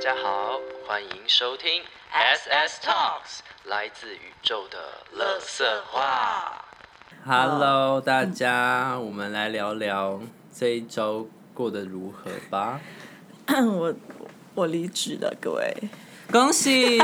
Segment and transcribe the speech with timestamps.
[0.00, 4.78] 家好，欢迎收听 SS Talks，来自宇宙的
[5.12, 6.64] 乐色话。
[7.26, 10.18] Hello，大家，我们来聊聊
[10.54, 12.80] 这一周过得如何吧。
[13.46, 13.94] 我
[14.54, 15.76] 我离职了，各位，
[16.32, 16.96] 恭喜！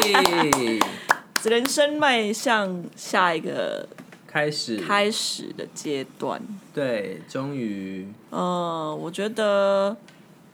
[1.45, 3.87] 人生迈向下一个
[4.27, 6.41] 开始开始的阶段。
[6.73, 8.11] 对，终于。
[8.31, 9.95] 嗯，我觉得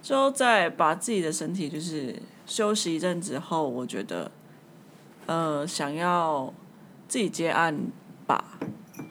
[0.03, 4.30] 就在把自己的身体就是休息一阵子后，我觉得，
[5.27, 6.52] 呃，想要
[7.06, 7.78] 自己接案
[8.27, 8.45] 吧，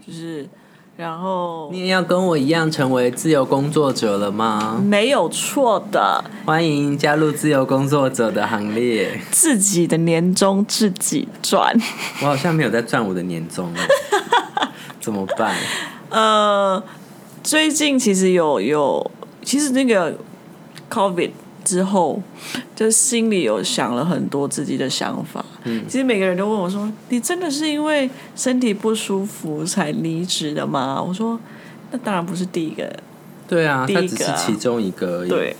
[0.06, 0.48] 就是。
[0.98, 4.80] 然后你也要跟我一样成为自由工作者了吗？
[4.86, 9.20] 没有错的，欢迎加入自由工作者的行列。
[9.32, 11.76] 自己的年终自己赚，
[12.22, 13.74] 我好像没有在赚我的年终，
[15.00, 15.56] 怎么办？
[16.10, 16.84] 呃，
[17.42, 19.10] 最近其实有有，
[19.44, 20.16] 其实那个
[20.92, 21.32] COVID。
[21.64, 22.20] 之后，
[22.76, 25.46] 就心里有想了很多自己的想法。
[25.64, 31.40] 嗯，其实每个人都问我说：“你真的是因为身体不舒服才离职的吗？”我说
[31.92, 32.92] ：“那当然不是第一个。”
[33.48, 35.30] 对啊，他只是其中一个而已。
[35.30, 35.56] 对，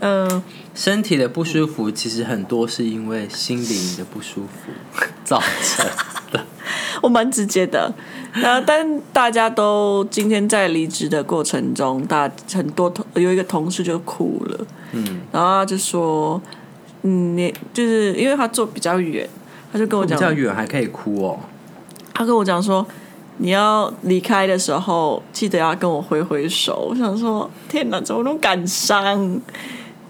[0.00, 0.42] 嗯，
[0.74, 4.70] 身体的不舒服其实很多是因为心灵的不舒服
[5.24, 5.86] 造成
[6.30, 6.44] 的。
[7.00, 7.90] 我蛮直接的，
[8.40, 14.66] 然后但大家都今天在离职的过程中，大很多同有一个同事就哭了。
[14.92, 16.40] 嗯，然后他就说，
[17.02, 19.28] 嗯，你就是因为他坐比较远，
[19.72, 21.38] 他就跟我讲比较远还可以哭哦。
[22.14, 22.86] 他跟我讲说，
[23.38, 26.88] 你要离开的时候记得要跟我挥挥手。
[26.90, 29.40] 我想说，天哪，怎么那么感伤？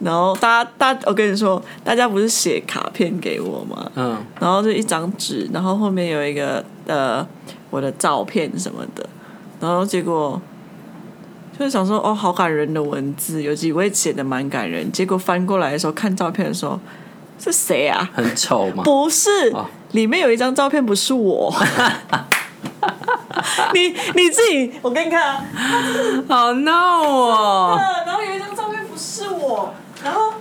[0.00, 3.90] 然后大家大，我跟你说，大家不是写卡片给我吗？
[3.94, 7.24] 嗯，然后就一张纸，然后后面有一个呃
[7.72, 9.04] 我的照片什么的，
[9.60, 10.40] 然后结果。
[11.58, 14.90] 就是想说哦，好感人的文字，有几位写的蛮感人。
[14.90, 16.80] 结果翻过来的时候，看照片的时候，
[17.38, 18.08] 是谁啊？
[18.14, 18.82] 很丑吗？
[18.82, 19.54] 不是，
[19.90, 21.54] 里面有一张照片，不是我。
[23.74, 25.44] 你你自己，我给你看啊。
[26.26, 27.78] 好闹哦。
[28.06, 30.32] 然后有一张照片不是我，然后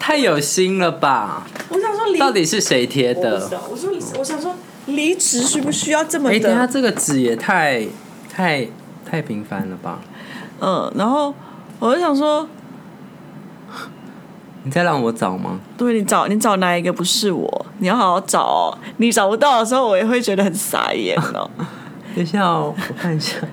[0.00, 1.46] 太有心了吧？
[1.68, 3.34] 我想说，到底是谁贴的？
[3.70, 4.54] 我说，我想说，
[4.86, 6.30] 离职需不需要这么？
[6.30, 7.86] 哎，他这个纸也太
[8.32, 8.66] 太
[9.04, 10.00] 太频繁了吧？
[10.60, 11.34] 嗯，然后
[11.78, 12.48] 我就想说，
[14.62, 15.60] 你再让我找吗？
[15.76, 17.66] 对，你找你找哪一个不是我？
[17.78, 18.78] 你要好好找哦。
[18.96, 21.50] 你找不到的时候，我也会觉得很傻眼哦。
[22.14, 23.36] 等一下哦，我看一下，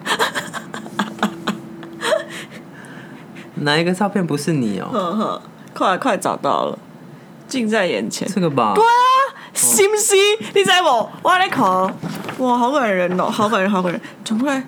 [3.56, 4.88] 哪一个照片不是你哦？
[4.92, 5.42] 呵呵，
[5.74, 6.80] 快快找到了，
[7.54, 8.28] 近在眼前。
[8.34, 8.74] 这个吧？
[8.74, 8.90] 对啊，
[9.54, 10.18] 信不信？
[10.56, 11.10] 你在我？
[11.22, 11.64] 我来看。
[12.40, 14.02] 哇，好感人哦，好感人，好感人。
[14.24, 14.64] 转过来，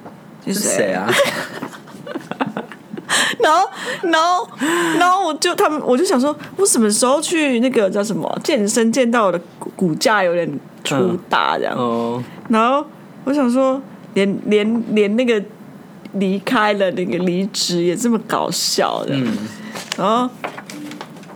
[0.46, 1.10] 是谁啊？
[3.40, 3.68] 然后，
[4.04, 4.48] 然后，
[5.00, 9.40] 然后我就他们，我就想说，我什么时候去那个叫什么健身，见到我的
[9.76, 11.76] 骨架有点粗大这样。
[11.76, 12.24] 哦。
[12.50, 12.86] 然后
[13.24, 13.82] 我想说，
[14.14, 15.42] 连连连那个
[16.14, 19.14] 离开了那个离职也这么搞笑的。
[19.16, 19.28] 嗯。
[19.98, 20.30] 然后，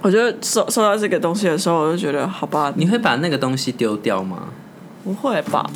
[0.02, 2.74] 我就收收到这个东西的时候，我就觉得，好吧。
[2.76, 4.50] 你会把那个东西丢掉吗？
[5.04, 5.70] 不会吧。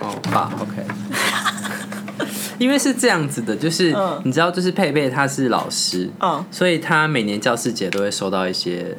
[0.00, 0.84] 哦，吧 OK。
[2.58, 3.94] 因为是这样子的，就是
[4.24, 6.10] 你知道，就是佩佩他是老师，
[6.50, 8.96] 所以他每年教师节都会收到一些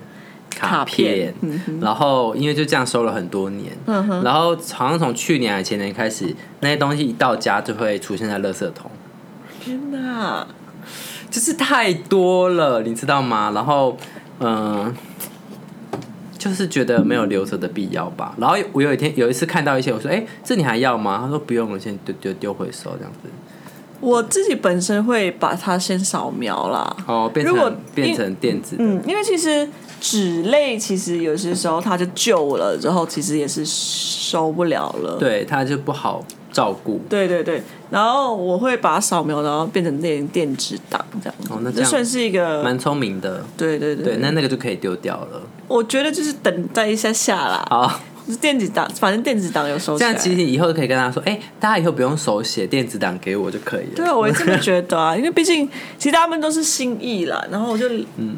[0.52, 1.34] 卡片，
[1.82, 3.76] 然后因为就这样收了很多年，
[4.24, 8.92] 然后好像从去年还前年开始，那些东西一到家就会出现在垃圾桶。
[9.60, 10.46] 天哪，
[11.32, 13.52] 就是太多了，你知道吗？
[13.56, 13.98] 然后
[14.40, 14.94] 嗯，
[16.38, 18.36] 就是觉得没有留着的必要吧。
[18.38, 23.30] 然后我有一天有一次看到一些，我说：“哎，这你还要吗？”他说：“不用了，先丢丢丢回收这样子。”
[24.00, 26.96] 我自己本身会把它先扫描啦。
[27.08, 28.76] 哦，变成变成电子。
[28.78, 29.68] 嗯，因为其实
[30.00, 35.18] 纸类其实有些时候它就旧了，之后其实也是收不了了。
[35.18, 37.02] 对，它就不好照顾。
[37.10, 41.36] 对对对，然后我会把它扫描，然后变成电电子档这样。
[41.50, 43.46] 哦，那这算是一个蛮聪明的。
[43.56, 45.42] 对对对，那那个就可以丢掉了。
[45.68, 47.66] 我觉得就是等待一下下啦。
[47.70, 48.00] 好。
[48.42, 49.98] 电子档，反正电子档有收。
[49.98, 53.92] 这样其实以后可以跟他说，哎，大家以后不用手写，电子档给我就可以了。
[53.96, 55.66] 对啊，我也这么觉得啊，因为毕竟
[55.98, 57.42] 其实他们都是心意啦。
[57.50, 58.36] 然后我就嗯，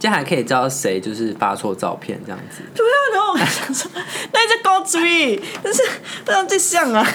[0.00, 2.62] 这样还可以知道谁就是发错照片这样子。
[2.74, 3.88] 对啊，然后 我想说，
[4.32, 5.82] 那在高追，但是
[6.24, 7.06] 不然最像啊。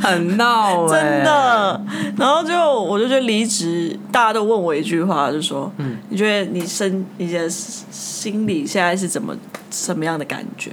[0.00, 1.80] 很闹，真的。
[2.16, 9.36] 然后就我就觉得离职，大家都问我一句话，就说：“嗯，你觉得你身你的心里现在是怎么
[9.70, 10.70] 什么样的感觉？”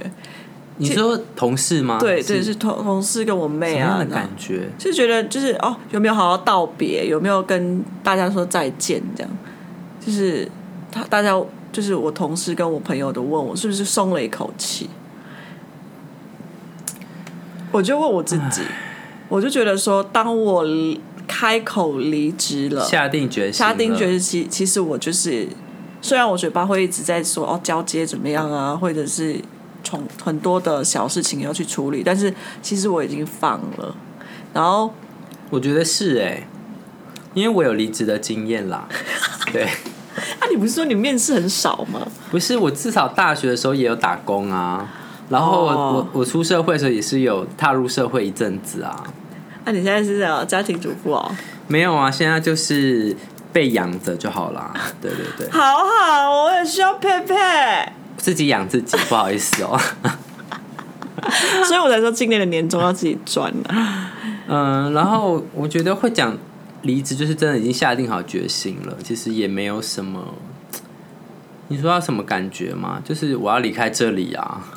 [0.80, 1.98] 你说同事吗？
[1.98, 7.06] 对对，是同同事跟我妹啊的感觉，就觉得就是哦，有没有好好道别？
[7.06, 9.02] 有没有跟大家说再见？
[9.16, 9.30] 这样
[10.08, 10.50] 就是
[10.90, 11.38] 他大家
[11.70, 14.88] 就是我同事跟我朋友都问我是不是松了一口气。
[17.70, 18.62] 我就问我自己，
[19.28, 20.64] 我就觉得说，当我
[21.26, 25.46] 开口离职了，下定决心，下定决心，其其实我就是，
[26.00, 29.38] 虽然我嘴巴会一直在说哦交接怎么样啊，或者是
[29.84, 32.32] 从很多的小事情要去处理，但是
[32.62, 33.94] 其实我已经放了。
[34.54, 34.90] 然后
[35.50, 36.48] 我觉得是哎，
[37.34, 38.88] 因为我有离职的经验啦。
[39.52, 39.66] 对，
[40.40, 42.00] 啊，你不是说你面试很少吗？
[42.30, 44.86] 不是，我至少大学的时候也有打工啊。
[45.28, 49.04] 然后我我出社会的时候也是有踏入社会一阵子啊。
[49.64, 51.30] 那你现在是样家庭主妇哦？
[51.66, 53.14] 没有啊，现在就是
[53.52, 54.72] 被养着就好啦。
[55.02, 57.34] 对对对， 好好，我也需要佩佩
[58.16, 59.78] 自己养自己，不好意思哦。
[61.66, 63.74] 所以我才说今年的年终要自己赚了。
[64.48, 66.34] 嗯，然后我觉得会讲
[66.82, 68.96] 离职，就是真的已经下定好决心了。
[69.02, 70.34] 其实也没有什么，
[71.68, 73.00] 你说要什么感觉吗？
[73.04, 74.72] 就是我要离开这里啊。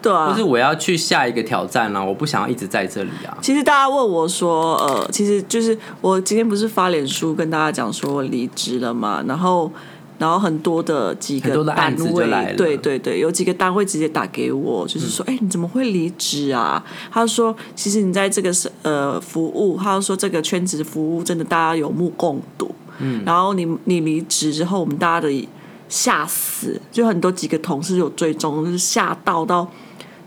[0.00, 3.36] 对啊，就是我要去下一个挑战了，我不想要一直在这里啊。
[3.42, 9.70] 其实大家问我说，呃，其实就是我今天不是发脸书跟大家讲说我离职了嘛，然后，
[10.18, 16.84] 然后很多的几个单位，对对对，有几个单位直接打给我，就是说，哎，你怎么会离职啊？
[17.10, 25.48] 他说，其实你在这个是呃服务，他说这个圈子服务真的大家有目共睹，嗯，然后你你离职之后，我们大家的
[25.88, 29.66] 吓死，就很多几个同事有追踪，就是吓到到。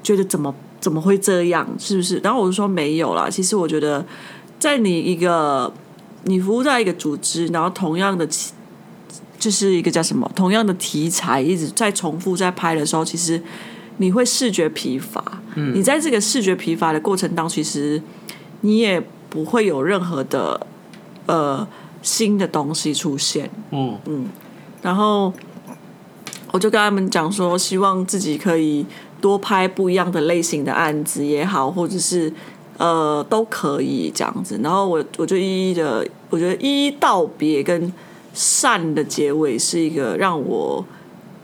[0.04, 1.68] 觉得怎么怎么会这样？
[1.78, 2.18] 是不是？
[2.24, 3.30] 然后我就说没有啦。
[3.30, 4.04] 其实我觉得，
[4.58, 5.72] 在你一个
[6.24, 8.28] 你服务在一个组织，然后同样的，
[9.42, 10.32] 就是一个叫什么？
[10.36, 13.42] 同样的题材一直在重复在拍的时候，其实
[13.98, 15.22] 你会视觉疲乏。
[15.56, 18.02] 嗯，你在这个视觉疲乏的过程当中，其实
[18.62, 20.68] 你也不会有任何的
[21.26, 21.68] 呃
[22.04, 23.50] 新的东西出现。
[23.72, 24.30] 嗯嗯。
[24.84, 25.34] 然后
[26.52, 28.86] 我就跟他们讲说，希望自己可以。
[29.22, 32.34] 多拍不一样的类型的案子也好，或者是
[32.80, 34.60] 呃都可以这样子。
[34.64, 37.94] 然后我我就一一的，我觉得一一道别跟
[38.34, 40.86] 善的结尾是一个让我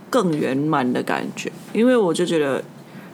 [0.09, 1.51] 更圆满的感觉。
[1.73, 2.63] 因为我就觉得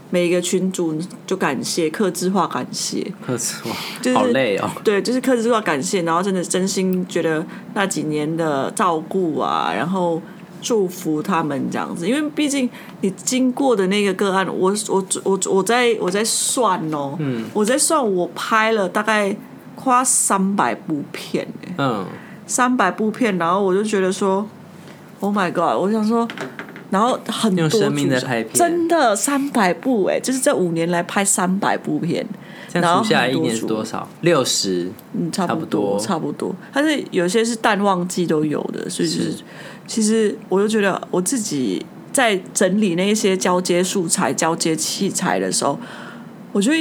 [0.10, 4.70] 每一个群主就感谢，克制化感谢，克制化，就是好累哦。
[4.84, 10.22] 对，就是克制化感谢，然后真的真心觉得那几年的照顾啊，然后。
[10.66, 12.70] 祝福他们这样子，因为毕竟
[13.02, 19.36] 你经过的那个个案，我我我我在我在算哦，嗯，我在算我拍了大概
[19.76, 21.46] 花三百部片
[21.78, 22.06] 嗯，
[22.46, 24.48] 三百部片，然后我就觉得说
[25.20, 26.28] ，Oh my God，我想说，
[26.90, 27.68] 然后很多
[28.54, 32.26] 真的三百部哎，就是这五年来拍三百部片，
[32.74, 34.08] 然后下来一年是多少？
[34.22, 39.34] 六十，嗯，差不多，差不多，但是有些是淡旺季都有的，所以就是。
[39.86, 45.78] 其实我就觉得我自己在整理那些交接素材、交接器材的时候，
[46.54, 46.72] 我就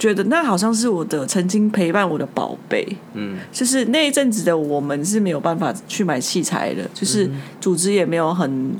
[0.00, 2.84] 觉得那好像是我的曾经陪伴我的宝贝。
[3.14, 7.30] 嗯，就是那一阵子的我们是没有办法去买器材的，就是
[7.60, 8.72] 组织也没有很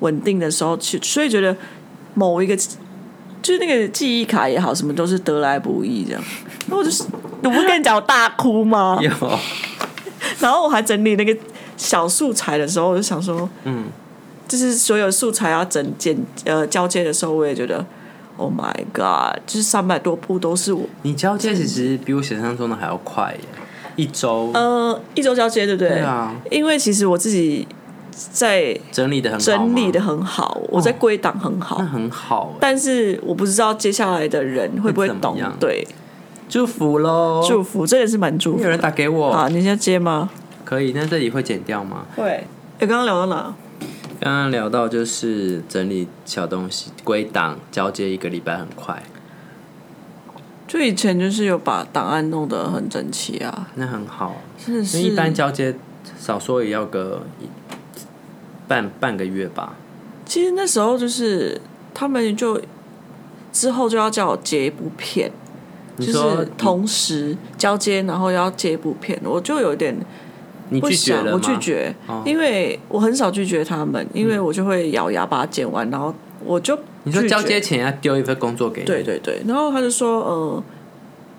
[0.00, 1.56] 稳定的时候去，所以觉得
[2.12, 6.22] 某一个就是那个记忆卡也好，什么都是得来不易这样。
[6.66, 7.04] 那我就是
[7.42, 8.98] 我不跟你讲我大哭吗？
[9.00, 9.10] 有。
[10.40, 11.34] 然后我还整理那个。
[11.76, 13.86] 小素材的时候，我就想说，嗯，
[14.46, 17.84] 就是所有素材要整剪呃交接的时候，我也觉得
[18.36, 20.84] ，Oh my God，就是三百多部都是我。
[21.02, 23.48] 你交接其实比我想象中的还要快耶，
[23.96, 24.50] 一周。
[24.54, 25.88] 呃，一周交接对不对？
[25.88, 26.34] 对啊。
[26.50, 27.66] 因为其实我自己
[28.10, 32.54] 在整理的很整理的很好，我在归档很好，那很好。
[32.60, 35.36] 但是我不知道接下来的人会不会懂。
[35.58, 35.86] 对，
[36.48, 37.44] 祝福喽！
[37.46, 38.62] 祝福，这也是蛮祝福。
[38.62, 39.48] 有人打给我好？
[39.48, 40.30] 你先接吗？
[40.64, 42.04] 可以，那这里会剪掉吗？
[42.16, 42.44] 会。
[42.78, 43.54] 哎，刚刚聊到哪？
[44.24, 49.02] 刚刚聊到就是整理小东西，归档交接一个礼拜很快。
[50.66, 54.36] 就以前就是有把档案弄得很整齐啊，那很好。
[54.56, 54.98] 是是。
[55.00, 55.74] 一般交接
[56.18, 57.26] 少说也要个
[58.66, 59.74] 半半个月吧。
[60.24, 61.60] 其实那时候就是
[61.92, 62.58] 他们就
[63.52, 65.30] 之后就要叫我接一部片，
[65.98, 69.94] 就是同时交接，然后要接一部片，我就有点。
[70.74, 76.12] 你拒绝了我拒绝，因为我很少拒绝他们，因为我就会咬牙把它剪完，然后
[76.44, 80.62] 我就你说交接前要丢一份工作给你，对对对，然后他就说，呃，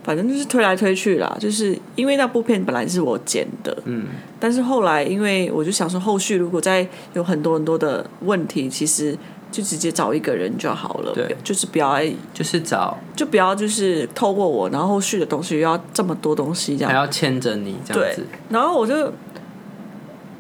[0.04, 4.06] 反正就是推来推去啦，就是因为那部片本来是我剪的，嗯，
[4.40, 9.18] 但是后来因为我就想说，后续如果再有很多很多的问题，其实
[9.52, 12.00] 就直接找一个人就好了，对，就是不要
[12.34, 19.12] 就是找，就不要就是透过我，然后后续的东西又要这么多东西这样，还要牵着你这样子，然后我就。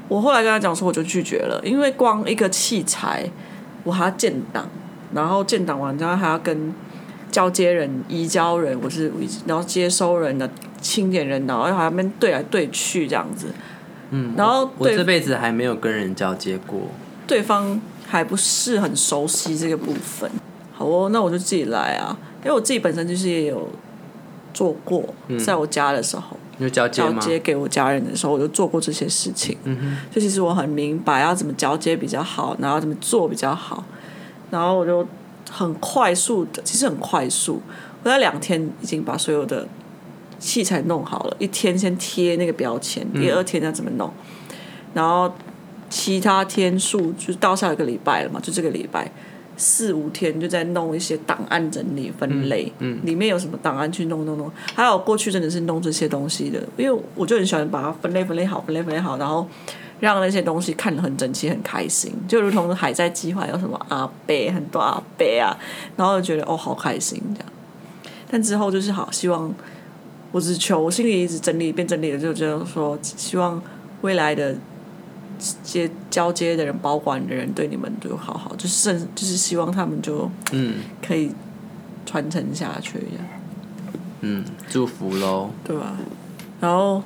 [0.07, 3.27] 我后来跟他讲说，我就拒绝了，因为光一个器材，
[3.83, 4.69] 我还要建档，
[5.13, 6.73] 然后建档完之后还要跟
[7.31, 9.11] 交接人、移交人，我是
[9.45, 13.47] 然后接收人的清点人，然后还要面对来对去这样子。
[14.11, 16.79] 嗯，然后我这辈子还没有跟人交接过，
[17.25, 20.29] 对方还不是很熟悉这个部分。
[20.71, 23.67] 好哦，那我就自己来啊，因为我自己本身就是也有
[24.53, 25.03] 做过，
[25.43, 26.37] 在我家的时候。
[26.59, 29.57] 就交接交接给我家人的时候，我就做过这些事情。
[29.63, 33.83] 嗯哼，就其实我很明白要怎么交接比较好，然后怎么做比较好，
[34.51, 35.05] 然后我就
[35.49, 37.61] 很快速的，其实很快速，
[38.03, 39.67] 我在两天已经把所有的
[40.39, 44.11] 器材弄好了，一天先贴那个标签，第二天要怎么弄，
[44.93, 45.33] 然后
[45.89, 49.11] 其他天数就到下一个礼拜了嘛，就这个礼拜。
[49.57, 59.47] 四五天就在弄一些档案整理分类，嗯，里面有什么档案去弄弄弄，还有过去真的是弄这些东西的，因为我就很喜欢把它分类分类好，分类分类好，然后
[59.99, 65.57] 让那些东西看得很整齐，很开心，就如同还在计划有什么阿贝很多阿贝啊，
[65.95, 67.49] 然后就觉得哦好开心这样，
[68.29, 69.53] 但之后就是好希望，
[70.31, 73.61] 我只求我心里一直整理变整理了，就觉得说希望
[74.01, 74.55] 未来的。
[75.63, 80.75] 接交接的人、保管的人对你们就好好，就是甚就是希望他们就嗯
[81.05, 81.31] 可以
[82.05, 83.25] 传承下去一样。
[84.21, 85.49] 嗯，祝福喽。
[85.63, 85.97] 对吧？
[86.59, 87.03] 然后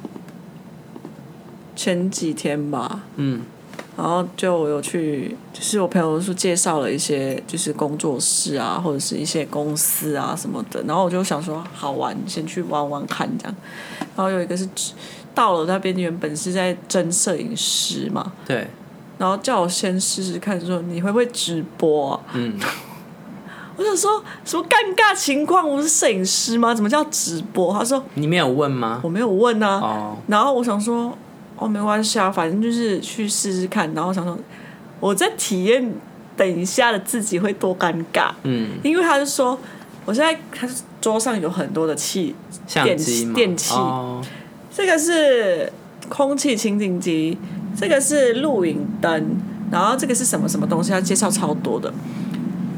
[1.75, 3.41] 前几天吧，嗯，
[3.97, 13.55] 然后就有去，就是我朋友说介绍了一些，就是工作室啊，或者是一些公司啊什么的，然后我就想说好玩，先去玩玩看这样。
[14.15, 14.67] 然后有一个是。
[15.39, 18.67] 到了那边原本是在争摄影师嘛，对，
[19.17, 22.21] 然后叫我先试试看，说你会不会直播？
[22.33, 22.59] 嗯，
[23.77, 25.65] 我想说什么尴尬情况？
[25.65, 26.75] 我是摄影师吗？
[26.75, 27.73] 怎么叫直播？
[27.73, 28.99] 他说你没有问吗？
[29.01, 29.79] 我没有问啊。
[29.79, 31.17] 哦，然后我想说
[31.55, 33.89] 哦，没关系啊，反正就是去试试看。
[33.93, 34.37] 然后想说
[34.99, 35.93] 我在体验
[36.35, 38.29] 等一下的自己会多尴尬。
[38.43, 39.57] 嗯，因为他就说
[40.03, 40.67] 我现在他
[40.99, 42.35] 桌上有很多的器
[42.67, 43.73] 电器电器。
[44.79, 45.69] 这个是
[46.07, 47.37] 空气清净机，
[47.75, 49.35] 这个是录影灯，
[49.69, 50.93] 然后这个是什么什么东西？
[50.93, 51.93] 要介绍超多的。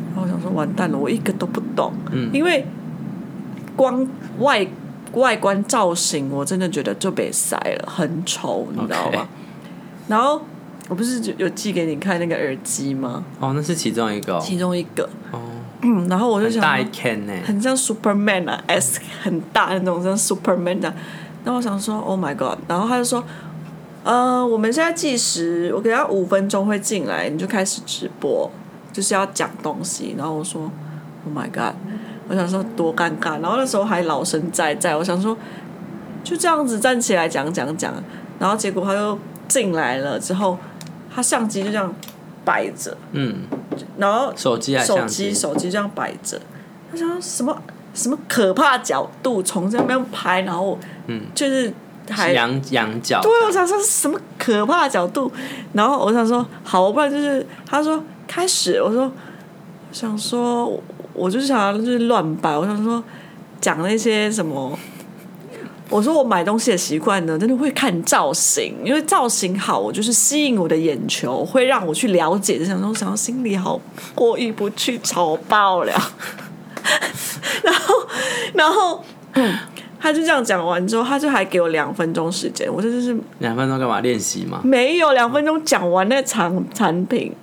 [0.09, 1.93] 然后我想说，完蛋了，我一个都不懂。
[2.11, 2.65] 嗯，因为
[3.75, 4.07] 光
[4.39, 4.65] 外
[5.13, 9.29] 外观造型，我真的觉得就被塞了，很丑，你知道吧？
[10.07, 10.41] 然后
[10.89, 13.23] 我不是有寄给你看那个耳机吗？
[13.39, 15.07] 哦，那是其中一个，其中一个。
[15.29, 15.39] 哦，
[15.83, 20.91] 嗯，然后我就想，大一片呢，很像 Superman 啊，S 很大那种，像 Superman 的。
[21.43, 22.57] 那我想说，Oh my God！
[22.67, 23.23] 然后他就说，
[24.03, 28.49] 呃，我们现在计时，我给他五分钟会进来，你就开始直播，
[28.93, 30.13] 就是要讲东西。
[30.17, 30.71] 然后我说
[31.25, 31.75] ，Oh my God！
[32.27, 33.41] 我想说多尴尬。
[33.41, 35.35] 然后那时候还老生在在，我想说
[36.23, 37.93] 就这样子站起来讲讲讲。
[38.39, 39.17] 然后结果他就
[39.47, 40.57] 进来了之后，
[41.13, 41.93] 他相机就这样
[42.45, 43.41] 摆着，嗯，
[43.97, 46.39] 然后手机手机手机这样摆着，
[46.91, 47.55] 他想什么？
[47.93, 49.41] 什么可怕角度？
[49.43, 51.73] 从这边拍，然后嗯，就是
[52.09, 53.21] 还仰仰角。
[53.21, 55.31] 对，我想说什么可怕角度？
[55.73, 59.11] 然后我想说好，不然就是他说开始，我说
[59.91, 60.81] 想说，
[61.13, 62.57] 我就是想要就是乱摆。
[62.57, 63.03] 我想说
[63.59, 64.77] 讲那些什么？
[65.89, 72.57] 我说我买东西的习惯呢，真的会看造型，因为造型好，我就是吸引我的眼球，会让我去了解。
[72.57, 73.77] 就想说，想要心里好
[74.15, 75.93] 过意不去，丑爆了。
[77.63, 77.95] 然后，
[78.53, 79.03] 然后，
[79.99, 82.71] 他就这样讲完之后，他就还给我两分钟时间。
[82.73, 84.61] 我这就是两分钟干嘛练习吗？
[84.63, 87.33] 没有，两分钟讲完那产产品。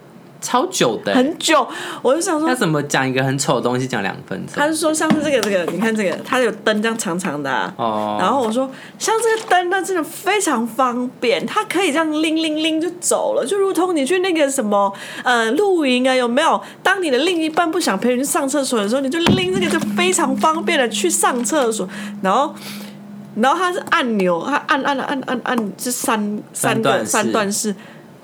[0.41, 1.67] 超久的，很久，
[2.01, 4.55] 我就想说，他怎么讲一个很丑的东西讲两分钟？
[4.57, 8.17] 他就说像是这个这个，你看这个，它有灯这样长长的哦。
[8.21, 14.93] 然后我说，像这个灯，它真的非常方便，它可以这样拎拎拎就走了，就如同你去那个什么
[15.25, 16.61] 呃露营啊，有没有？
[16.83, 21.89] 当你的另一半不想陪你去上厕所的时候，你就拎这个就非常方便的去上厕所。
[22.23, 22.55] 然后，
[23.35, 27.75] 然后它是按钮，它按按按按按是三三个三段式。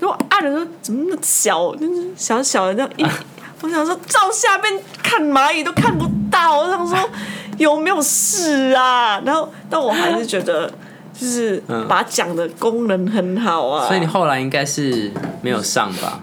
[0.00, 3.04] 我按的时候怎么那么小，就是小小的这样一，
[3.62, 6.98] 我想说照下边看蚂蚁都看不到，我想说
[7.56, 9.20] 有没有事啊？
[9.24, 10.70] 然后但我还是觉得
[11.18, 13.86] 就是把讲的功能很好啊。
[13.86, 15.10] 所以你后来应该是
[15.40, 16.20] 没有上吧？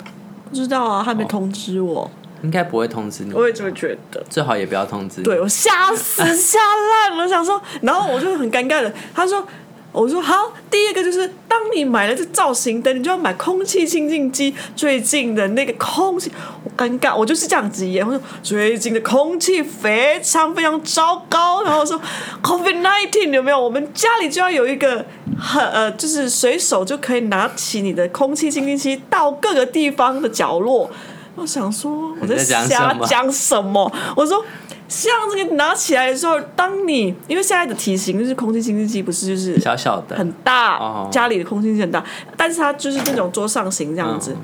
[0.49, 2.09] 不知道啊，他没通知我。
[2.43, 3.31] 应该不会通知你。
[3.33, 4.23] 我也这么觉得。
[4.27, 5.21] 最好也不要通知。
[5.21, 9.43] 对我吓死吓烂了，想说，然后我就很尴尬的，他说。
[9.91, 14.53] 我说好，第一个就是当你买了这造型灯，你就要买空气清净机。
[14.75, 16.31] 最近的那个空气，
[16.63, 18.05] 我尴尬，我就是这样子演。
[18.05, 21.63] 我说最近的空气非常非常糟糕。
[21.63, 21.99] 然后说
[22.41, 23.61] COVID nineteen 有没有？
[23.61, 25.05] 我们家里就要有一个
[25.37, 30.89] 很呃，就是随手就可以拿起你的空气清净机到各个地方的角落。
[31.35, 32.65] 我想说我在瞎
[33.05, 33.91] 讲什么？
[34.15, 34.43] 我说。
[34.91, 40.17] 像这个拿起来的时候，当你因为现在的体型就是空气清新机，不是就是小小的。
[40.17, 42.03] 很大，家里的空气清新很大，
[42.35, 44.35] 但是它就是那种桌上型这样子，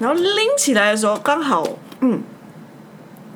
[0.00, 1.64] 然后拎起来的时候刚好，
[2.00, 2.20] 嗯，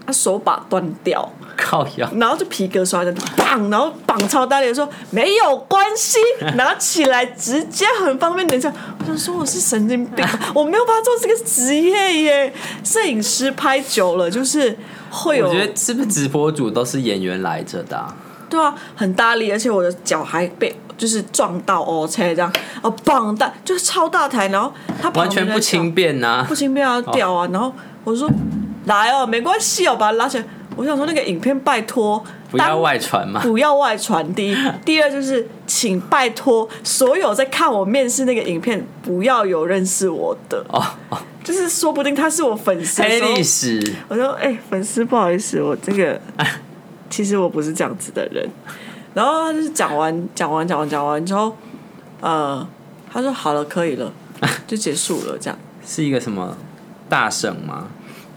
[0.04, 6.18] 他手把断掉，靠腰，然后就皮革刷的绑，然后绑超大力，说没有关系，
[6.56, 8.46] 拿起来直接很方便。
[8.46, 14.76] 等一下，我想说我是神经病， 我没有办法做这个职业耶，摄影师拍久了就是。
[15.16, 18.04] 会有，我觉得是不是直播主都是演员来着的？
[18.50, 28.28] 对啊，很大力，而且我的脚还被就是撞到哦，车这样哦，棒大就是超大台，然后他完全不轻便呐，不轻便啊，掉啊，然后我说
[28.87, 30.44] 来哦，没关系哦，把它拉起来。
[30.76, 34.35] 我想说那个影片拜托不要外传嘛，不要外传。
[34.35, 40.83] 第一， 第二就是请拜托所有在看我面试那个影片，不要有认识我的哦。
[41.43, 43.02] 就是说不定他是我粉丝。
[43.02, 43.93] 黑历史。
[44.09, 46.19] 我说：“哎，粉丝，不好意思，我这个
[47.11, 48.49] 其实我不是这样子的人。”
[49.12, 51.54] 然后他就是讲完、讲完、讲完、讲完之后，
[52.23, 52.66] 呃，
[53.12, 54.11] 他说：“好了，可以了，
[54.66, 56.57] 就结束了。”这样是一个什么
[57.11, 57.88] 大省吗？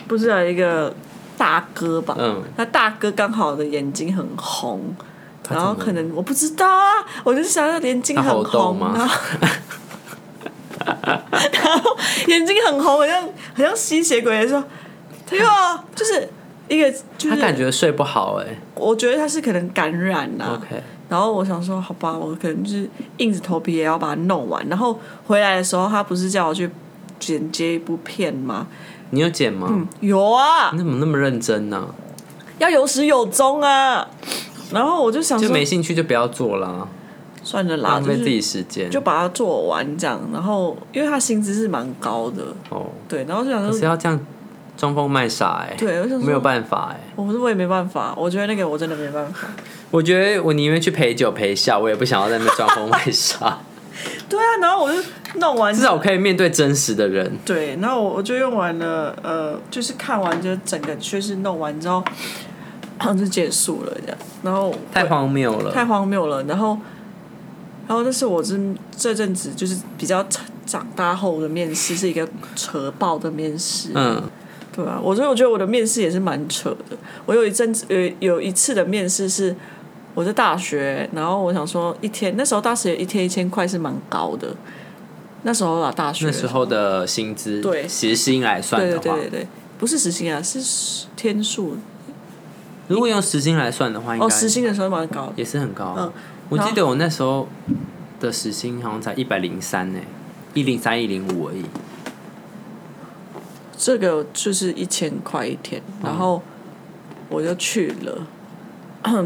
[0.06, 0.94] 不是啊，一个
[1.38, 2.16] 大哥吧？
[2.18, 4.96] 嗯，他大哥刚好的眼睛很红，
[5.50, 8.94] 然后可能我不知道啊，我就想他眼睛很红吗？
[10.86, 13.30] 然后眼睛很红，好像好
[13.64, 14.64] 像吸血鬼的时候，
[15.30, 16.28] 对啊，就是
[16.68, 18.46] 一个，就是他感觉睡不好哎。
[18.76, 20.56] 我觉得他是可能感染了。
[20.56, 20.82] OK。
[21.10, 24.66] 然后我想说，好吧，我可能就是硬着头皮也要把它弄完。
[24.68, 26.70] 然后回来的时候，他不是叫我去
[27.18, 28.68] 剪接一部片吗？
[29.12, 29.68] 你有剪吗？
[29.70, 30.72] 嗯，有啊。
[30.72, 31.88] 你怎么那么认真呢？
[32.60, 34.08] 要有始有终啊。
[34.72, 36.88] 然后我就想，就没兴趣就不要做了。
[37.44, 40.20] 算了啦，浪费自己时间，就把它做完这样。
[40.34, 43.24] 然后，因为他薪资是蛮高的哦，对。
[43.24, 44.20] 然后就想说，是要这样
[44.76, 47.00] 装疯卖傻哎，对，没有办法哎。
[47.16, 49.48] 我说我也没办法，我觉得那个我真的没办法。
[49.90, 53.60] 我觉得我宁愿去陪酒陪笑，我也不想要在那边装疯卖傻。
[54.30, 55.02] 对啊，然后我就
[55.40, 57.32] 弄完，至少我可以面对真实的人。
[57.46, 62.04] 对，然后我我就用完了，呃，就是看完就整个确实弄完之后，
[63.00, 64.18] 然后就结束了这样。
[64.44, 66.44] 然后太荒谬了，太荒谬了。
[66.44, 66.78] 然后。
[67.88, 68.54] 然后那是我这
[68.98, 70.22] 这阵子就是比较
[70.66, 73.92] 长大后的面试，是一个扯爆的面试。
[73.94, 74.22] 嗯，
[74.76, 76.98] 对啊，我所以我觉得我的面试也是蛮扯的。
[77.26, 79.56] 我有一阵子有有一次的面试是
[80.18, 84.48] 我在大学，然后我想说一天那时候大学一天一千块是蛮高的。
[85.44, 91.78] 那时候啊，大学那时候的薪资对时薪来算的话，对对对，不是时薪啊，是天数。
[92.88, 95.94] 如果用时薪来算的话，哦，时薪的时候蛮高，也是很高。
[95.96, 96.12] 嗯。
[96.50, 97.48] 我记得我那时候
[98.20, 100.00] 的时薪好像才一百零三呢，
[100.56, 101.64] 一零三一零五而已。
[103.78, 106.42] 这个就是一千块一天，然后
[107.30, 108.26] 我就去了，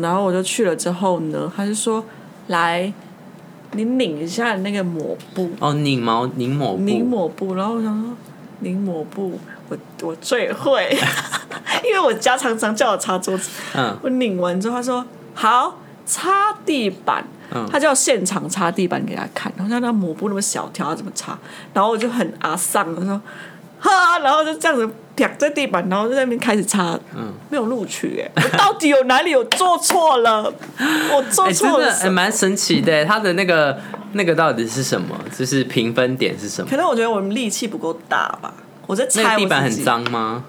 [0.01, 2.03] 然后我就去了之后呢，他就说
[2.47, 2.91] ：“来，
[3.73, 6.81] 你拧一下那个抹布。”哦，拧毛拧抹布。
[6.83, 8.13] 拧抹布，然后我想说，
[8.59, 9.39] 拧抹布，
[9.69, 10.89] 我我最会，
[11.83, 13.49] 因为我家常常叫我擦桌子。
[13.75, 13.97] 嗯。
[14.01, 17.23] 我拧完之后，他说：“好。”擦地板，
[17.71, 21.37] 他就要现场擦地板给他看，然后像那抹布那么小条，他怎么擦？
[21.73, 23.21] 然后我就很阿丧，他说
[23.81, 30.43] 哈，然后就这样子啪在地板，然后就在那边开始擦，嗯，没有录取哎，我到底有哪里有做错了？
[31.13, 33.77] 我做错了，哎，蛮神奇的，他的那个
[34.13, 35.15] 那个到底是什么？
[35.37, 36.69] 就是评分点是什么？
[36.69, 38.53] 可能我觉得我们力气不够大吧，
[38.87, 40.43] 我在擦地板很脏吗？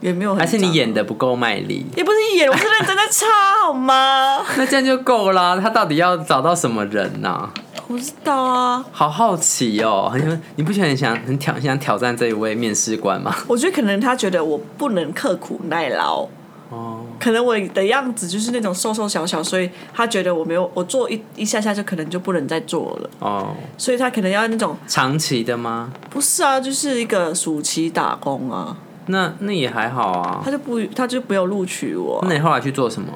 [0.00, 1.86] 也没有，还是你演的不够卖力？
[1.96, 3.26] 也不是演，我是认真在擦，
[3.64, 4.44] 好吗？
[4.58, 5.58] 那这样就够了。
[5.58, 7.48] 他到底要找到什么人呢？
[7.86, 8.84] 不知道啊。
[8.92, 13.34] 好好奇哦，很你不觉得很想很挑想挑战这一位面试官吗？
[13.46, 16.26] 我觉得可能他觉得我不能刻苦耐劳
[16.70, 25.92] 哦，可能我的样子就是那种瘦瘦小小，所以他觉得我没有我做一一下下就可能就不能再做了哦，所以他可能要那种长期的吗？
[26.10, 28.76] 不是啊，就是一个暑期打工啊。
[29.08, 32.18] 那那也还好啊，他就不他就没有录取我。
[32.26, 33.12] 那你后来去做什么？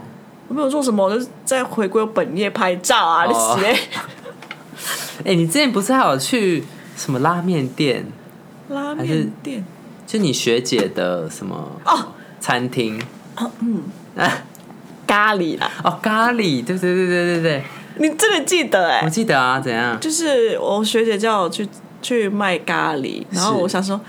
[0.46, 3.76] 我没有做什么，我就在回归本业拍照啊，那些。
[5.24, 6.64] 哎，你之前不是还有去
[6.96, 8.04] 什么拉面店？
[8.68, 9.64] 拉面店？
[10.06, 11.56] 就你学姐的什么？
[11.84, 12.08] 哦，
[12.40, 13.00] 餐厅。
[13.36, 13.82] 哦嗯，
[15.06, 15.70] 咖喱啦。
[15.84, 17.64] 哦，咖喱，对对对对对对。
[17.96, 19.02] 你真的记得哎？
[19.04, 19.98] 我记得啊，怎样？
[20.00, 21.68] 就是我学姐叫我去
[22.00, 24.00] 去卖咖喱，然后我想说，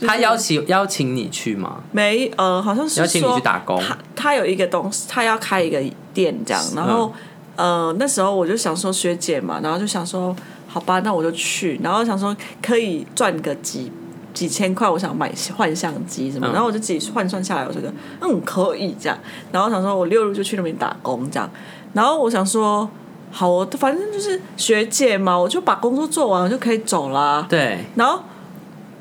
[0.00, 1.82] 他邀请邀请你去吗？
[1.92, 3.80] 没，呃，好像是邀请你去打工。
[3.82, 5.80] 他他有一个东西，他要开一个
[6.12, 7.12] 店这样，然后
[7.56, 10.34] 呃那时候我就想说学姐嘛，然后就想说
[10.66, 13.90] 好吧，那我就去，然后想说可以赚个几
[14.34, 19.18] 几千块，我想买换相机什么，然后我就自己换算下来，我觉得嗯可以这样，
[19.50, 21.50] 然后想说我六日就去那边打工这样，
[21.92, 22.88] 然后我想说。
[23.34, 27.46] 好，我反正就是学姐嘛，我就把工作做完，我就可以走啦。
[27.48, 27.78] 对。
[27.94, 28.20] 然后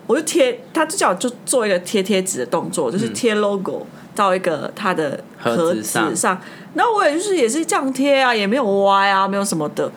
[0.07, 3.85] 我就贴，他就叫我就做一个贴贴纸的动作，就是贴 logo
[4.15, 6.05] 到一个他的盒子上。
[6.15, 6.39] 然
[6.85, 9.91] 后我也就是也是这样贴啊，也没有歪啊，没有什么的。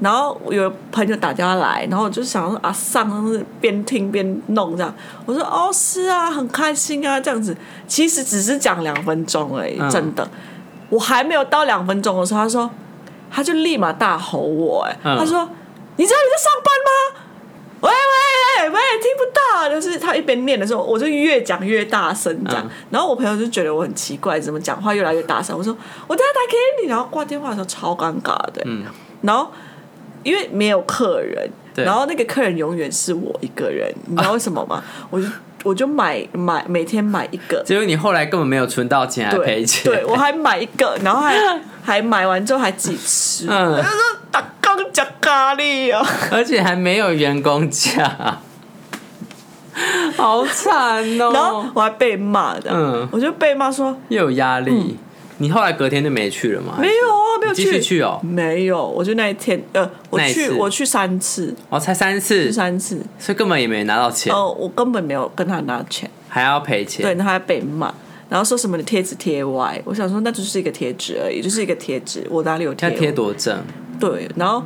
[0.00, 4.94] 然后有朋友打电话来，然后我就想说啊，上是边听边弄这样。
[5.24, 7.56] 我说哦，是啊，很开心啊，这样子。
[7.86, 10.28] 其实只是讲两分钟而已，真的。
[10.90, 12.70] 我还没有到两分钟的时候，他说。
[13.28, 15.46] 他就立马大吼我，哎，他说
[15.96, 17.25] ：“你知道你在上班吗？
[17.86, 22.70] 喂喂喂喂，听不到。”就是他一边念的时候，我就越讲越大声这样。
[22.90, 25.56] 然后我朋友就觉得我很奇怪，怎么讲话越来越大声？
[25.56, 28.62] 我说：“我等下打给你。”然后挂电话的时候超尴尬的。
[28.64, 28.84] 嗯。
[29.22, 29.50] 然后
[30.22, 34.82] 因为没有客人，然后那个客人永远是我一个人，你知道 为什么吗？
[35.10, 35.26] 我就。
[35.64, 39.84] 我就买买每天买一个，结果你后来根本没有存到钱，还赔钱。
[39.84, 41.34] 对，我还买一个， 然后还
[41.82, 43.46] 还买完之后还自己吃。
[43.48, 43.98] 嗯，他说
[44.30, 48.38] 打工加咖喱哦， 而且还没有员工价，
[50.16, 51.30] 好惨哦。
[51.32, 54.96] 然后我还被骂的，嗯，我就被骂说又有压力。
[55.38, 56.76] 你后来隔天就没去了吗？
[56.80, 58.18] 没有啊，没有继续去哦。
[58.22, 64.32] 没有，我就那一天，呃，我去，我去三次，哦，才三次，三次，所以根本也没拿到钱。
[64.32, 67.02] 哦，我根本没有跟他拿钱，还要赔钱。
[67.02, 67.92] 对，他还被骂，
[68.30, 69.78] 然后说什么你贴纸贴歪。
[69.84, 72.90] 我想说，那就是一个贴纸而已，就是一个贴纸，我哪里有贴？
[72.92, 73.62] 贴多正？
[74.00, 74.62] 对，然后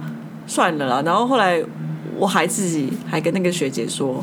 [0.47, 1.03] 算了啦。
[1.05, 1.61] 然后后来
[2.17, 4.23] 我还自己还跟那个学姐说，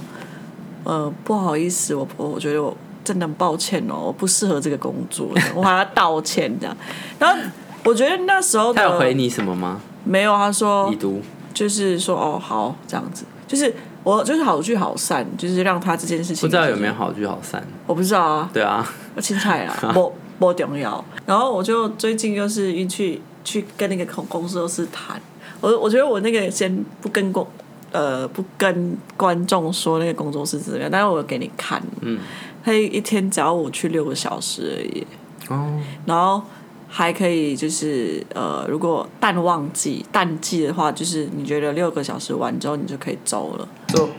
[0.85, 2.75] 呃，不好意思，我我我觉得我。
[3.07, 6.75] 真的很抱歉哦，我不适合这个工作， 我还要道歉这样。
[7.17, 7.39] 然后
[7.85, 9.79] 我觉得那时候他有回你什么吗？
[10.03, 11.21] 没有，他说已读，
[11.53, 18.49] 就是说哦好这样子，就是我就是好聚好散，就是让他这件事情不知道有没有好聚好散，我不知道啊。
[18.51, 21.01] 对啊，我青菜啊， 不不重要。
[21.25, 25.21] 然后我就最近又是一去去跟那个公公司谈，
[25.61, 27.47] 我我觉得我那个先不跟公
[27.93, 32.19] 呃不跟观众说那个工作室怎么样，但是我给你看，嗯。
[32.67, 35.07] 他一天只要我去六个小时而已，
[35.47, 36.43] 哦，然后
[36.89, 44.09] 还可以就是呃，如果淡旺季淡季的话，就是你觉得六个小时完之后你就可以走了，做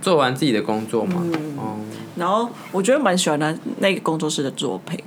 [0.00, 1.22] 做完自己的工作嘛，
[1.56, 1.76] 哦，
[2.16, 4.98] 然后我觉得蛮喜欢他那个工作室的作品，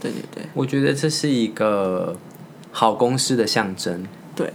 [0.00, 2.16] 对对对，我觉得这是一个
[2.72, 4.04] 好公司的象征，
[4.34, 4.52] 对，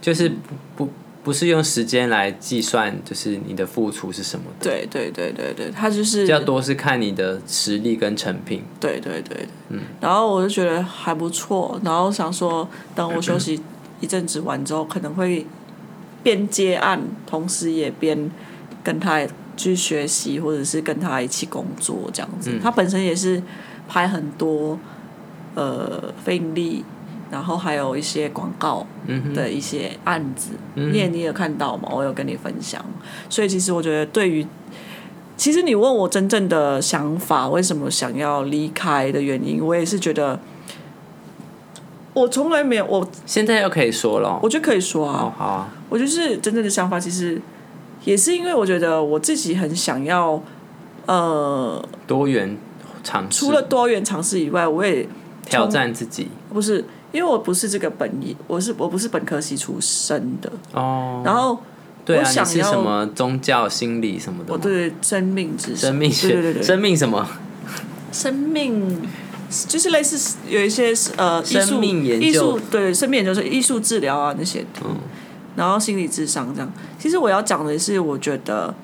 [0.00, 0.28] 就是
[0.74, 0.84] 不。
[0.84, 0.90] 不
[1.32, 4.70] 是用时间来计算，就是你的付出是什么的。
[4.70, 8.62] 对对对对对，他就是比较多是看你的实力跟成品。
[8.78, 9.80] 对对对，嗯。
[10.00, 13.60] 然后我就觉得还不错，然后想说，等我休息
[14.00, 15.46] 一阵子完之后，可能会
[16.22, 18.30] 边接案，同时也边
[18.84, 22.58] 跟他去学习，或者是跟他一起工作这样子。
[22.62, 23.42] 他本身也是
[23.88, 24.78] 拍很多
[25.54, 26.84] 呃非盈利。
[27.30, 28.86] 然后还有一些广告
[29.34, 31.88] 的一些案子，你也你有看到嘛？
[31.90, 32.84] 我有跟你分享，
[33.28, 34.46] 所以其实我觉得，对于
[35.36, 40.38] 其实你问我真正的想法，为什么想要离开的原因，我也是觉得，
[42.14, 47.40] 我从来没有，我现在又可以说了，我觉得可以说啊，好啊，我就是真正的想法，其实
[48.04, 50.40] 也是因为我觉得我自己很想要，
[51.06, 52.56] 呃，多元
[53.02, 55.08] 尝试，除了多元尝试以外，我也
[55.44, 56.84] 挑战自己，不是。
[57.12, 61.22] 因为我不是这个本意，我是我不是本科系出身的哦。
[61.24, 61.58] 然后，
[62.04, 64.52] 对啊，你是什么宗教、心理什么的？
[64.52, 67.26] 我对生命知识、生命学、对对对，生命什么？
[68.12, 69.00] 生命
[69.68, 74.64] 就是类似有一些呃艺术艺术对生命研究是艺术治疗啊那些。
[74.84, 74.96] 嗯。
[75.56, 78.74] 然后心理智商这样，其实我要讲的是，我觉得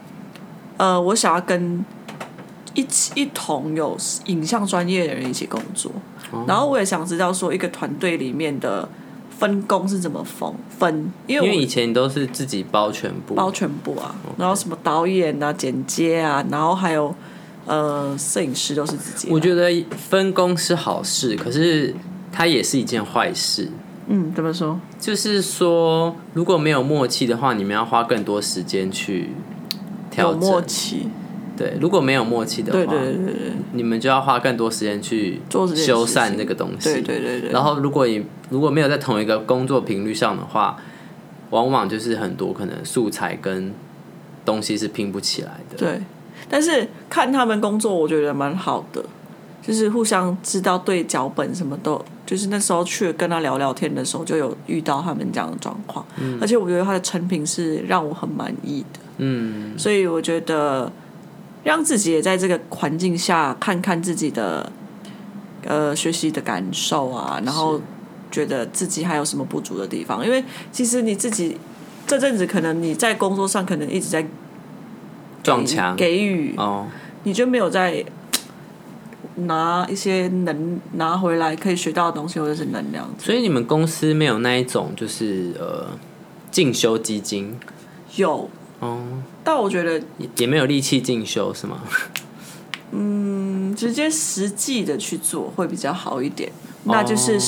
[0.78, 1.85] 呃，我想要跟
[2.72, 5.92] 一起一同有影像专业的人一起工作。
[6.46, 8.88] 然后我也想知道说一个团队里面的
[9.38, 17.14] 分工是怎么分分，因为因为以前都是自己包全部包全部啊，然后什么导演啊、剪接啊，然后还有
[17.66, 19.28] 呃摄影师都是自己。
[19.30, 21.94] 我觉得分工是好事，可是
[22.30, 23.68] 它也是一件坏事。
[24.06, 24.78] 嗯，怎么说？
[24.98, 29.30] 就是说如果没有默契的话，你们要花更多时间去
[30.10, 31.08] 调默契。
[31.62, 36.92] 对，如果没有默契的话，对对对对对，你们就要花更多时间去做修缮这个东西。
[36.92, 37.51] 对对对对。
[37.51, 40.77] 然后，如果你如果没有在同一个工作频率上的话，
[41.51, 43.72] 往往就是很多可能素材跟
[44.44, 45.77] 东西是拼不起来的。
[45.77, 46.01] 对，
[46.48, 49.05] 但是看他们工作，我觉得蛮好的，
[49.61, 56.05] 就是互相知道对脚本什么都，就是那时候去跟他聊聊天的时候，就有遇到他们这样的状况。
[56.18, 56.38] 嗯。
[56.40, 59.01] 而且我觉得他的成品是让我很满意的。
[59.18, 59.79] 嗯。
[59.79, 60.90] 所以我觉得
[61.64, 64.70] 让自己也在这个环境下看看自己的
[65.64, 67.81] 呃学习的感受啊，然后。
[68.33, 70.25] 觉得自己还有什么不足的地方？
[70.25, 71.55] 因为其实你自己
[72.07, 74.27] 这阵子可能你在工作上可能一直在
[75.42, 76.87] 撞墙给予哦，
[77.25, 78.03] 你就没有在
[79.35, 83.07] 拿一些能拿回来可以学到的东西或者是能量。
[83.18, 85.88] 所以你们公司没有那一种就是呃
[86.51, 87.61] 进修基金？
[88.16, 88.48] 有
[88.81, 88.98] 哦，
[89.44, 90.02] 但我觉得
[90.37, 91.83] 也没有力气进修是吗？
[92.92, 96.50] 嗯，直接实际的去做会比较好一点，
[96.85, 97.38] 那就是。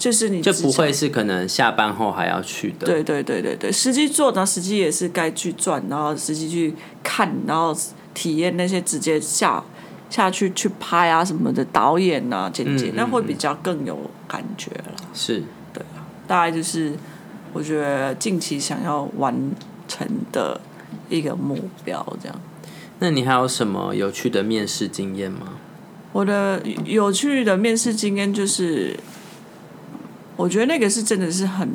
[0.00, 2.86] 就是你就不会是可能下班后还要去的。
[2.86, 7.76] 对对对对对，实际做呢，实际也是该去转，然后实际去看，然后
[8.14, 9.62] 体验那些直接下
[10.08, 14.94] 下去去拍啊什么的导演啊剪辑，那会比较更有感觉了。
[15.12, 16.94] 是，对啊，大概就是
[17.52, 19.52] 我觉得近期想要完
[19.86, 20.58] 成的
[21.10, 22.40] 一个目标这样。
[23.00, 25.58] 那你还有什么有趣的面试经验吗？
[26.12, 28.98] 我的有趣的面试经验就是。
[30.36, 31.68] 我觉得那个是真的是很，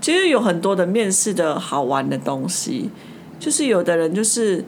[0.00, 2.90] 其实有很多的面试的好玩的东西，
[3.38, 4.64] 就是有的人就是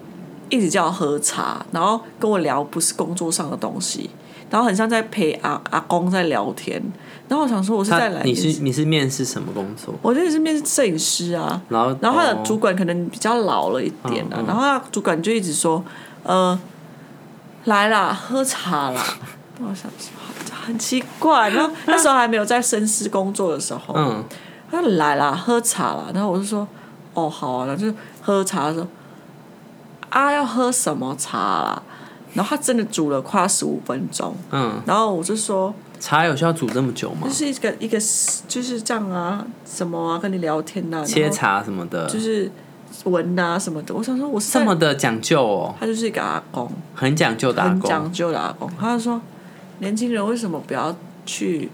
[0.49, 4.09] 一直叫我喝茶，然后跟我聊不是工作上的东西，
[4.53, 6.81] 然后很像在陪阿阿公在聊天，
[7.27, 9.95] 然后我想说我是在来，你是你是面试什么工作？
[10.03, 15.83] 我觉得你是面试摄影师啊，然后然后他的主管可能比较老了一点啊，然后他主管就一直说，
[16.23, 16.61] 呃，
[17.65, 19.03] 来啦，喝茶啦，
[19.59, 20.13] 我想说。
[20.65, 24.23] 很奇怪，然后 那时候还没有在深思工作的时候，嗯，
[24.71, 26.69] 他就来啦，喝茶啦，然后我就说，
[27.15, 28.87] 哦，好啊，然后就喝茶的时候，
[30.11, 31.83] 啊，要喝什么茶啦？
[32.35, 37.27] 然后他真的煮了快十五分钟，嗯，然后我就说，茶有需要煮这么久吗？
[37.27, 37.99] 就是一个一个
[38.49, 42.51] 就是这样啊，什么啊，跟你聊天呐，切茶什么的，就是
[43.05, 43.95] 闻啊什么的。
[43.95, 45.75] 我想说，我是这么的讲究哦。
[45.79, 48.71] 他就是一个阿公，很讲究的阿公，很讲究的阿公。
[48.79, 49.21] 他就说。
[49.79, 50.95] 年轻人为什么不要
[51.27, 51.69] 去，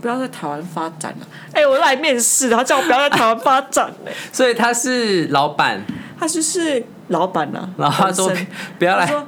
[0.00, 1.26] 不要在台湾发展呢？
[1.52, 4.10] 哎，我来面试，他叫我不要在台湾发展呢。
[4.32, 5.84] 所以他是老板，
[6.16, 7.68] 他就是老板呐。
[7.76, 8.30] 然后他说
[8.78, 9.26] 不要来，说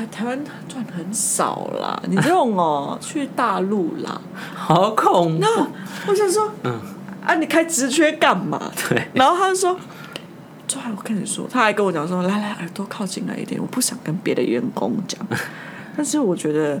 [0.00, 4.20] 哎，台湾赚很少啦， 你这种哦，去大陆啦，
[4.54, 5.38] 好恐怖。
[5.40, 5.66] 那
[6.06, 6.80] 我想说，嗯，
[7.26, 8.58] 啊，你开直缺干嘛？
[8.88, 9.08] 对。
[9.12, 15.20] 然后他就说，后我跟你说，他还跟我讲说，来来，耳朵靠近来一点，我不想跟别的员工讲，
[15.96, 16.80] 但是我觉得。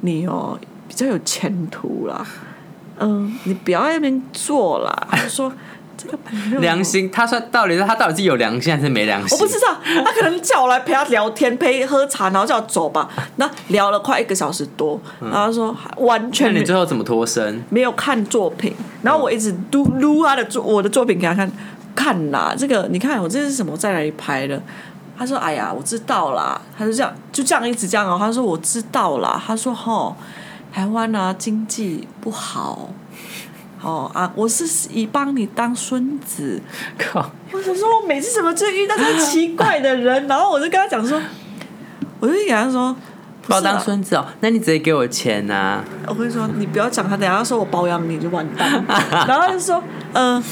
[0.00, 2.26] 你哦比较有前途啦，
[2.98, 5.08] 嗯，你不要在那边做啦。
[5.10, 5.50] 他说
[6.60, 9.36] 良心，他说到底是他到底是有良心还是没良心？
[9.38, 13.08] 我不知道，他可能叫我来陪他聊天，陪喝茶，然后叫我走吧。
[13.36, 17.62] 那聊了快一个小时多，然后说完全你最后怎么脱身？
[17.70, 21.50] 没有看作品，然后我一直撸撸他的作我的作品给他看，
[21.94, 24.60] 看啦，这个你看我这是什么在哪里拍的？
[25.16, 28.16] 他说：“哎呀，我知道啦。”他就这样，就这样一直这样哦。
[28.18, 30.16] 他说：“我知道啦。”他说：“吼，
[30.72, 32.88] 台湾啊，经济不好，
[33.84, 36.60] 哦啊，我是以帮你当孙子。”
[36.98, 37.30] 靠！
[37.52, 40.26] 我想说，我每次怎么就遇到这么奇怪的人？
[40.26, 41.20] 然后我就跟他讲说
[42.18, 42.96] ：“我就跟他说，
[43.46, 48.84] 把我当孙子哦，那你直接给我钱呐。”我跟你说，你不要讲他，等下说我包养你就完蛋。
[49.28, 49.82] 然后他就说
[50.14, 50.42] ：“嗯，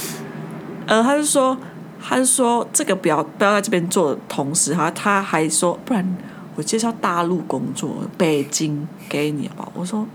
[0.87, 1.57] 呃，他就说。”
[2.05, 6.05] 他就说这个不要不要在这边做，同时哈，他还说不然
[6.55, 9.67] 我介绍大陆工作，北京给你吧？
[9.75, 10.07] 我说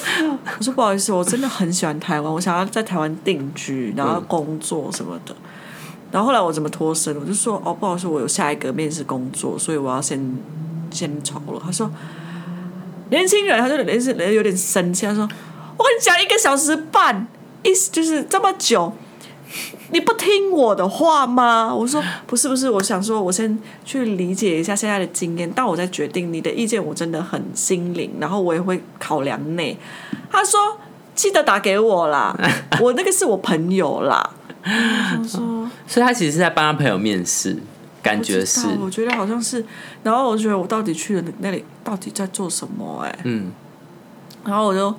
[0.58, 5.34] 我说不好意思，我真的很喜欢台湾，我想要在台湾定居，然后工作什么的。
[6.10, 7.14] 然后后来我怎么脱身？
[7.18, 10.36] 我就说哦，不好意思，我有下一个面试工作，所以我要先
[10.90, 11.60] 先走了。
[11.64, 11.90] 他说
[13.10, 15.22] 年轻人，他就人是人有点生气，他说
[15.76, 17.26] 我跟你讲一个小时半，
[17.62, 18.92] 意思就是这么久。
[19.92, 21.72] 你不听我的话吗？
[21.72, 26.32] 我说不是不是，我想说，我先去理解一下现在的经验，但我再决定。
[26.32, 29.76] 你的意见我真的很心领，然后我也会考量内。
[30.30, 30.58] 他说
[31.14, 32.34] 记得打给我啦，
[32.80, 34.30] 我那个是我朋友啦。
[35.86, 37.56] 所以他其实是在帮他朋友面试，
[38.02, 38.66] 感觉是。
[38.80, 39.62] 我觉得好像是，
[40.02, 43.02] 然后我觉得我到底去了那里到底在做什么？
[43.04, 43.50] 哎，嗯，
[44.44, 44.94] 然后我就，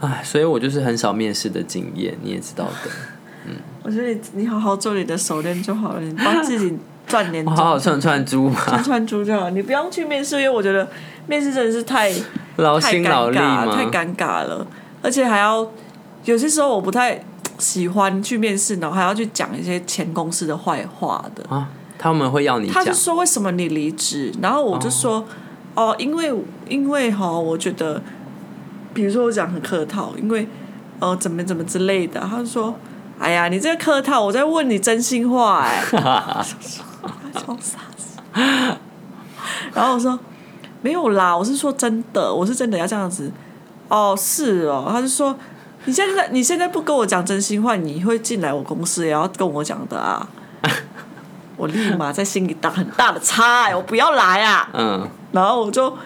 [0.00, 2.90] 哎，所以我就是很少面试的经验，你也知道的。
[3.84, 9.50] 我觉得你你好好做你的手链就好了，你帮自己赚年终，好好串串珠嘛，串串珠就好。
[9.50, 10.88] 你不用去面试，因为我觉得
[11.26, 12.12] 面试真的是太
[12.56, 14.64] 劳心劳力嘛，太尴尬了，
[15.02, 15.66] 而且还要
[16.24, 17.24] 有些时候我不太
[17.58, 21.68] 喜欢去面试，然后还要去讲一些前公司的坏话的啊。
[21.98, 25.24] 他们会要你，他就说为什么你离职，然后我就说
[25.74, 26.32] 哦，因为
[26.68, 28.00] 因为哈，我觉得，
[28.94, 30.46] 比如说我讲很客套，因为
[31.00, 32.74] 呃怎么怎么之类的，他就说。
[33.22, 35.80] 哎呀，你这个客套，我在问你真心话哎，
[39.72, 40.18] 然后我说
[40.80, 43.30] 没有啦，我是说真的，我是真的要这样子。
[43.86, 45.36] 哦，是哦，他就说
[45.84, 50.28] 你现在你现在不跟我讲真心话，你会进来我公司也要跟我讲的啊。
[51.56, 54.68] 我立马在心里打很大的叉，我不要来啊。
[54.72, 55.96] 嗯，然后我就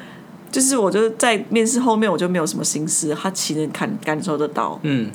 [0.52, 4.79] 就是我就在面试后面我就没有什么心思，他其实感感受得到。
[4.83, 5.11] 嗯。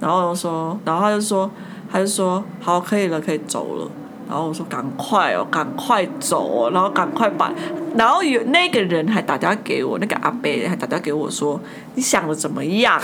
[0.00, 1.50] 然后说，然后他就说，
[1.90, 3.90] 他就说，好，可以了，可以走了。
[4.28, 7.52] 然后我说，赶快哦，赶快走哦，然后赶快把，
[7.96, 11.60] 然后有那个人还打电话给我，那个阿贝还打电话给我说，
[11.94, 13.00] 你想的怎么样？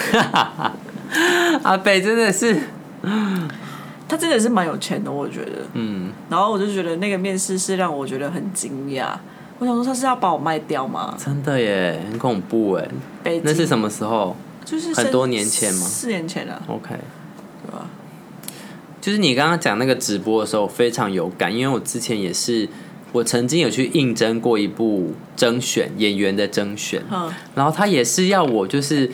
[1.63, 2.59] 阿贝真的是，
[4.09, 5.53] 他真的是蛮有钱的，我觉得。
[5.75, 6.11] 嗯。
[6.29, 9.07] 然后我就觉得那个面试是让我觉得很惊讶。
[9.61, 11.15] 我想说他是要把我卖掉吗？
[11.17, 13.41] 真的耶，很恐怖哎。
[13.45, 14.37] 那是什么时候？
[14.65, 15.87] 就是很多年前吗？
[15.87, 16.63] 四年前了。
[16.67, 16.95] OK，
[17.67, 17.87] 对吧？
[19.01, 22.69] 就是你刚刚讲那个直播的时候，非常有感，因为我之前也是，
[23.11, 27.03] 我曾经有去应征过一部甄选演员的甄选，
[27.57, 29.11] 然后他也是要我就是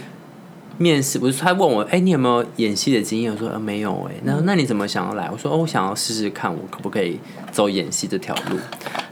[0.77, 3.33] 面试，不是他问我，哎，你有没有演戏的经验？
[3.33, 5.31] 我说呃没有，哎，那那你怎么想要来？
[5.33, 7.19] 我说哦，我想要试试看，我可不可以
[7.51, 8.59] 走演戏这条路？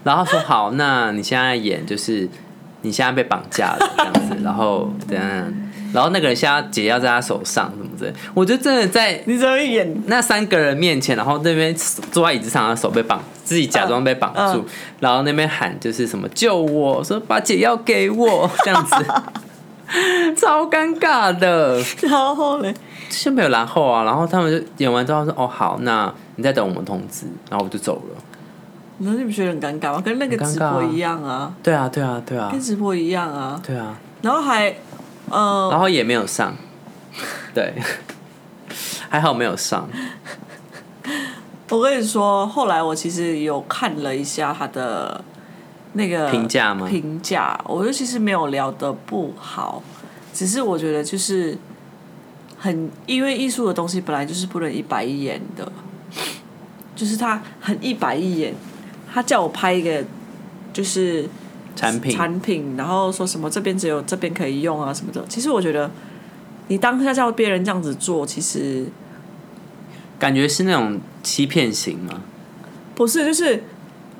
[0.04, 2.28] 然后说好，那你现在演就是
[2.82, 5.52] 你现在被绑架了这样子，然后怎样？
[5.96, 11.74] 然后那个人现在解药在他手上，什么之类，我就真的在你怎么演那三个人面前，然后那边
[12.12, 14.62] 坐在椅子上，的手被绑，自己假装被绑住，
[15.00, 18.94] 然后那边喊就是什么救我，说把解药给我，这样子，
[20.36, 21.82] 超尴尬的。
[22.02, 22.74] 然后嘞，
[23.08, 28.22] 先没有然后啊，然后他们就演完之后说哦好，那你再等我们通知，然后我就走了。
[28.98, 30.02] 那你不觉得很尴尬吗？
[30.04, 31.54] 跟那个直播一样啊。
[31.62, 33.58] 对啊对啊对啊，跟直播一样啊。
[33.66, 33.98] 对啊。
[34.20, 34.74] 然后还。
[35.30, 36.54] 嗯，然后也没有上，
[37.52, 37.74] 对，
[39.10, 39.88] 还好没有上。
[41.68, 45.24] 我跟你说，后来我其实有看了一下他的
[45.94, 46.86] 那个评价吗？
[46.88, 49.82] 评价，我觉得其实没有聊的不好，
[50.32, 51.58] 只是我觉得就是
[52.56, 55.72] 很，因为艺术的东西本来就是不能一板一眼的，
[56.94, 58.54] 就是他很一板一眼，
[59.12, 60.04] 他叫我拍一个
[60.72, 61.28] 就是。
[61.76, 65.22] 产品，产品，然后说什么这边只有这边可以用啊什么的。
[65.28, 65.90] 其实我觉得，
[66.68, 68.86] 你当下叫别人这样子做，其实
[70.18, 72.22] 感觉是那种欺骗型吗？
[72.94, 73.62] 不是，就是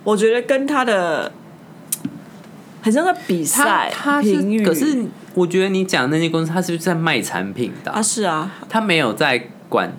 [0.04, 1.32] 我觉得跟他的
[2.82, 4.36] 很像在比赛，他是。
[4.62, 7.90] 可是我觉得你讲那些公司，他是不是在卖产品的？
[7.90, 9.90] 啊，是啊，他没有在管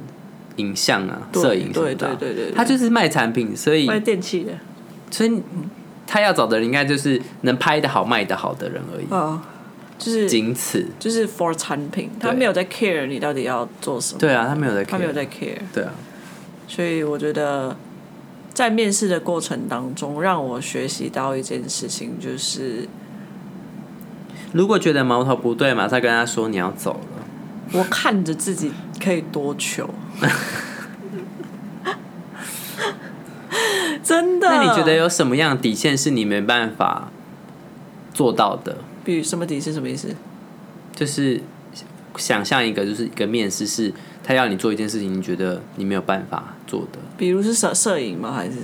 [0.58, 4.52] 影像啊，摄影对对对对，他就是卖产品，所以卖电器的，
[5.10, 5.42] 所以。
[6.08, 9.06] 他要找的人应该就是能拍的好、卖的好的人而已。
[9.10, 9.40] 哦，
[10.00, 14.20] 就是仅此，就是 for 产品，他没有在 care 你到底要做什么。
[14.20, 15.60] 对啊，他没有在，他没有在 care。
[15.74, 15.92] 对啊，
[16.68, 17.76] 所以我觉得
[18.54, 22.88] 在面试的过程当中，让我学习到一件事情，就是
[24.54, 27.28] 如果觉得矛头不对，马上跟他说你要走了。
[27.74, 28.72] 我看着自己
[29.04, 29.90] 可以多求。
[34.08, 34.48] 真的？
[34.48, 37.10] 那你觉得有什么样的底线是你没办法
[38.14, 38.78] 做到的？
[39.04, 39.74] 比如什么底线？
[39.74, 40.16] 什么意思？
[40.96, 41.42] 就是
[42.16, 43.94] 想象一个，就是一个面试，是
[44.24, 47.00] 他要你做一件事情，你觉得你没有办法做的。
[47.18, 48.32] 比如是摄摄影吗？
[48.32, 48.58] 还是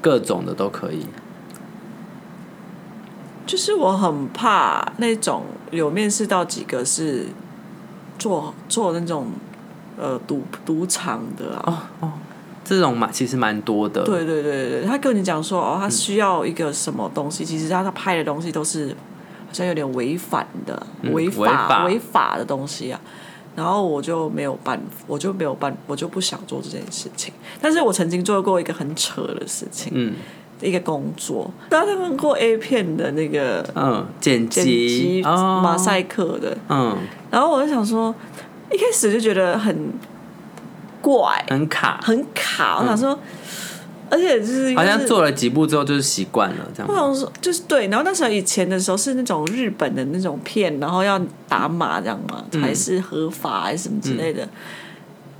[0.00, 1.06] 各种的都可以？
[3.46, 7.26] 就是我很怕那种有面试到几个是
[8.18, 9.28] 做做那种
[9.96, 11.90] 呃赌赌场的啊。
[12.00, 12.12] 哦。
[12.70, 14.04] 这种蛮其实蛮多的。
[14.04, 20.80] 对对对对他跟你讲说哦，他需要一个什么东西，其实他他拍的东西都是好像有点违反的、
[21.12, 23.00] 违法、违法的东西啊。
[23.56, 27.34] 然后我就没有办，我就没有办，我就不想做这件事情。
[27.60, 30.14] 但是我曾经做过一个很扯的事情，嗯，
[30.60, 36.96] 一个工作，大家看过 A 片的那个嗯剪辑马赛克的，嗯，
[37.32, 38.14] 然后我就想说，
[38.72, 39.92] 一开始就觉得很。
[41.00, 42.78] 怪，很卡，很卡。
[42.80, 43.18] 我想说，
[44.10, 46.88] 而且就是好像做了几步之后就是习惯了这样。
[46.88, 47.88] 我想说，就是对。
[47.88, 54.48] 然后那时候以前的时候是那种日本的那种片，然后要打码这样嘛，才是合法还是什么之类的。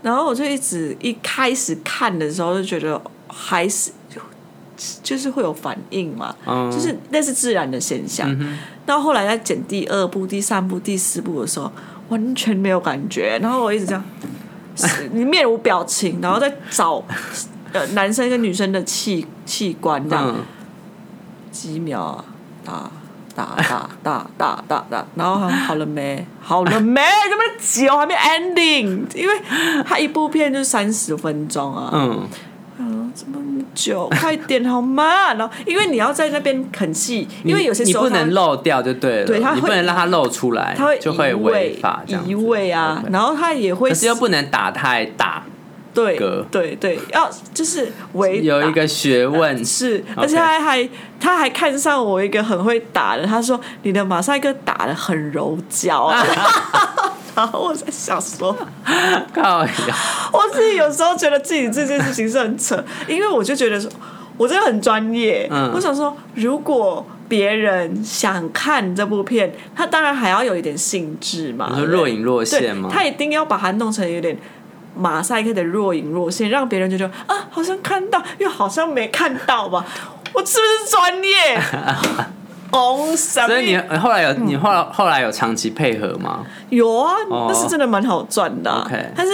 [0.03, 3.91] 然后我就一直一开始看的时候就觉得还是
[5.03, 6.35] 就是会有反应嘛，
[6.73, 8.35] 就是那是自然的现象。
[8.87, 11.71] 到后来在剪第二部、第三部、第四部的时候，
[12.09, 14.03] 完全没有感觉，然后我一直这样，
[15.13, 17.03] 你面无表情，然后再找
[17.73, 20.35] 呃男生跟女生的器器官这样，
[21.51, 22.25] 几秒
[22.67, 22.91] 啊，
[23.35, 26.27] 打打打打打打打，然后好了没？
[26.41, 27.01] 好了没？
[27.29, 29.07] 这么久还没 ending？
[29.17, 29.41] 因为
[29.87, 31.91] 他一部片就三十分钟啊。
[31.93, 32.29] 嗯。
[33.75, 34.09] 久？
[34.21, 35.33] 快点好吗？
[35.35, 43.03] 然后，因为你要在那边啃戏，因为有些时候你不能漏掉就对了，对，你不能让它漏出来，它会就会违法移位啊。
[43.11, 45.43] 然后它也会，可是又不能打太大，
[45.95, 46.19] 对，
[46.51, 50.89] 对对，要就是违有一个学问是，而且他还
[51.21, 56.13] 他还看上我一个很会打的，他说你的马赛克打的很柔焦。
[57.35, 58.57] 然后我在想说，
[59.35, 59.73] 靠呀！
[60.33, 63.91] 我自己有时候觉得自己这件事情是很扯，因为我就觉得说，
[64.37, 65.49] 我真的很专业。
[65.51, 71.69] 嗯，我想说，如果别人想看这部片，他当然还要有一点兴致嘛。
[71.71, 72.89] 你说若隐若现吗？
[72.93, 74.37] 他一定要把它弄成有点
[74.97, 79.85] 马赛克的若隐若现，让别人就觉得啊，好像看到，又好像没看到吧？
[80.33, 81.61] 我是不是专业？
[82.73, 86.47] 哦，所以你后来有你后来后来有长期配合吗？
[86.69, 88.71] 有啊，那是真的蛮好赚的。
[88.71, 89.33] OK，但是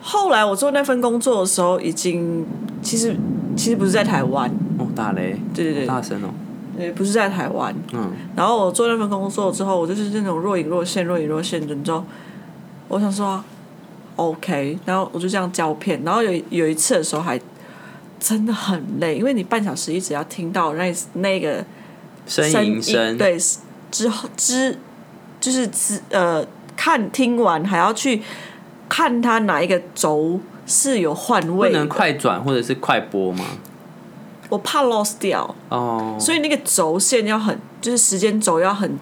[0.00, 2.46] 后来我做那份工作的时候，已经
[2.80, 3.16] 其实
[3.56, 6.28] 其实不是在台湾哦，打雷，对对对，大声哦，
[6.76, 7.74] 对，不是在台湾。
[7.92, 12.04] 嗯，然后我做那份工作之后，我就是那种若隐若现、若隐若现的，你知道？
[12.86, 13.42] 我想说
[14.14, 17.40] ，OK，然后我就这样胶片，然后有有一次的时候还
[18.20, 21.64] 真的很累，因为你半小时一直要听到那那个。
[22.26, 23.38] 声音声对
[23.90, 24.76] 之后之
[25.40, 26.44] 就是之呃
[26.76, 28.20] 看听完还要去
[28.88, 33.44] 看他哪一个轴是有换位，不能快转或者是快播吗？
[34.48, 38.98] 我怕 lost 掉哦，所以那个轴线要很就是时间轴要很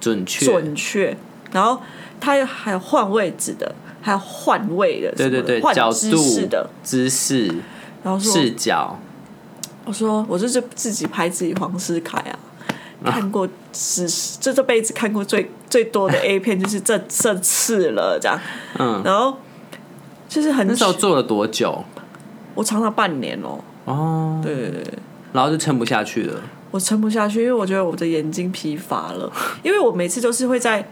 [0.00, 1.16] 准确准确，
[1.52, 1.80] 然后
[2.20, 7.52] 它还有换位置的，还有换位的，对对对，角度的姿势，
[8.02, 8.98] 然后视角。
[9.84, 12.38] 我说我就是自己拍自己黄思凯啊。
[13.12, 14.08] 看过是
[14.40, 18.40] 这这辈子看过最最多的 A 片就是这这次了，这样。
[18.78, 19.02] 嗯。
[19.04, 19.36] 然后
[20.28, 21.84] 就是很那时候做了多久？
[22.54, 23.60] 我长达半年哦。
[23.84, 24.40] 哦。
[24.42, 24.94] 对对对。
[25.32, 26.40] 然后就撑不下去了。
[26.70, 29.30] 我撑不下去，因为我觉得我的眼睛疲乏了。
[29.62, 30.88] 因为我每次都是会在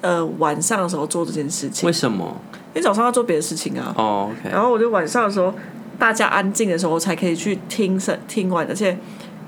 [0.00, 1.86] 呃晚上的时候做这件事情。
[1.86, 2.36] 为什么？
[2.74, 3.92] 因为早上要做别的事情啊。
[3.96, 4.30] 哦。
[4.32, 4.50] OK。
[4.50, 5.52] 然后我就晚上的时候，
[5.98, 8.96] 大家安静的时候，我才可以去听声听完，而且。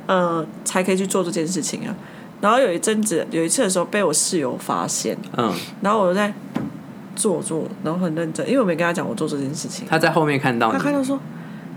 [0.06, 1.94] 呃，才可以去做这件事情啊。
[2.40, 5.50] 然后有一阵子，有一次的时候被我室友发现，嗯，
[5.80, 6.30] 然后我就在
[7.16, 9.86] 做做，然后很认真，因为我没跟他讲我做这件事情。
[9.88, 11.18] 他在后面看到，他看到说，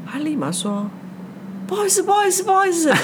[0.05, 0.89] 他立马说，
[1.67, 2.89] 不好意思，不好意思，不好意思。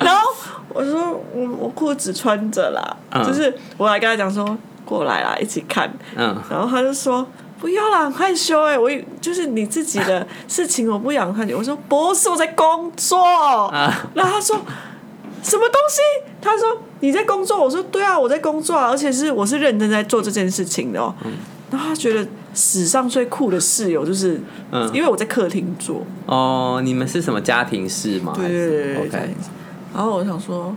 [0.00, 0.20] 然后
[0.68, 5.90] 我说，我我裤子穿着啦，就是我还跟他讲说，过来啦，一起看。
[6.14, 7.26] 嗯，然后他就说。
[7.62, 8.76] 不要啦，很害羞哎！
[8.76, 8.90] 我
[9.20, 11.54] 就是你自己的事情，我不想看你。
[11.54, 13.20] 我说不是，我在工作。
[14.14, 14.56] 然后他说
[15.44, 16.32] 什么东西？
[16.40, 17.62] 他说你在工作。
[17.62, 21.14] 我说对啊，我在工作啊，而且是我是认真在做这件事情的哦。
[21.70, 24.40] 然后他觉得史上最酷的室友就是，
[24.72, 26.04] 嗯因为我在客厅做。
[26.26, 28.32] 哦，你们是什么家庭式吗？
[28.36, 29.34] 对对对，OK。
[29.94, 30.74] 然后我想说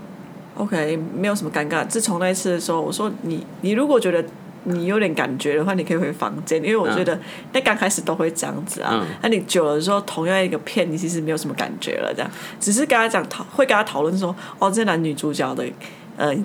[0.56, 1.84] ，OK，没有什么尴尬。
[1.88, 4.24] 自从那一次的时候，我说你你如果觉得。
[4.66, 7.20] 你有点感觉的话，你可以回房间，因为我觉得
[7.54, 9.04] 那刚开始都会这样子啊。
[9.22, 12.30] 那你久了之后，同样一个片，你其实没有什么感觉了，这样。
[12.60, 15.66] 只是跟他讲讨，会跟他讨论说，哦，这男女主角的
[16.18, 16.36] 呃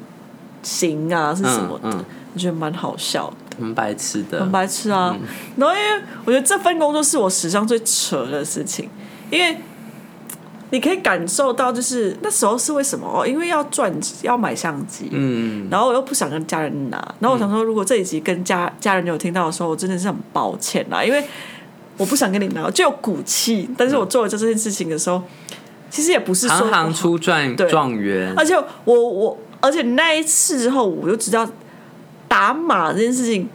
[0.63, 2.05] 型啊是什么的，
[2.35, 5.17] 我觉得蛮好笑的，很白痴的，很白痴啊。
[5.57, 8.89] 然后因为我觉得这份工作是我史上最扯的事情，
[9.31, 9.57] 因为。
[10.73, 13.27] 你可以感受到，就是那时候是为什么哦？
[13.27, 13.93] 因为要赚，
[14.23, 21.25] 要买相机，嗯，然后我又不想跟家人拿，然后我想说，如果这一集跟家家人有听到的时候，我真的是很抱歉啦，因为
[21.97, 23.69] 我不想跟你拿，就有骨气。
[23.77, 25.21] 但是我做了这件事情的时候，
[25.91, 28.55] 其实也不是说行行出状状元，而且
[28.85, 31.45] 我我，而且那一次之后，我就知道
[32.29, 33.49] 打码这件事情，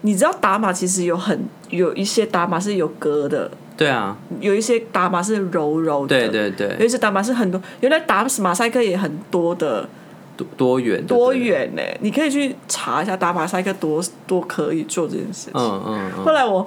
[0.00, 3.48] 你知道打码其实有很有一些打码是有格的。
[3.76, 9.86] 对啊，有一些打码是柔柔的，对对对，有一些打码是很多，原来打马赛克也很多的，
[10.34, 11.82] 多多元多元呢。
[12.00, 15.52] 你可以去查一下打马赛克多多可以做这件事情。
[15.54, 16.10] 嗯嗯。
[16.24, 16.66] 后来我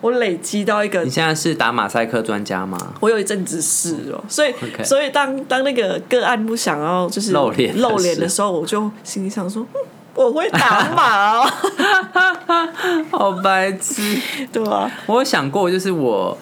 [0.00, 2.76] 我累积到一个，你现在是打马赛克专家吗？
[2.98, 4.52] 我有一阵子是哦，所以
[4.82, 9.64] 所以当当那个个案不想要就是露脸露脸的时候，我就心里想说，
[10.14, 11.50] 我会打码哦，
[13.12, 14.02] 好白痴，
[14.52, 14.90] 对吧？
[15.06, 16.36] 我有想过，就是我。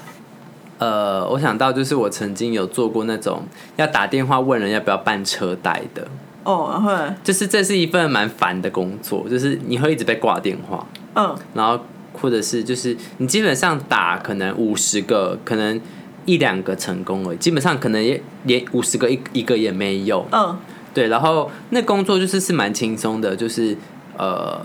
[0.79, 3.43] 呃，我想到就是我曾经有做过那种
[3.77, 6.07] 要打电话问人要不要办车贷的。
[6.45, 10.87] 哦，然后就是这是一份蛮烦的工作，就是你会一直被挂电话。
[11.15, 11.81] 嗯，然后
[12.13, 15.81] 或者是就是你基本上打可能五十个，可能
[16.25, 20.25] 一两个成功而已，基本上可能也连五十个一一个也没有。
[20.31, 20.57] 嗯，
[20.95, 23.77] 对，然后那工作就是是蛮轻松的，就是
[24.17, 24.61] 呃，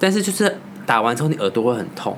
[0.00, 2.16] 但是就是打完之后你耳朵会很痛，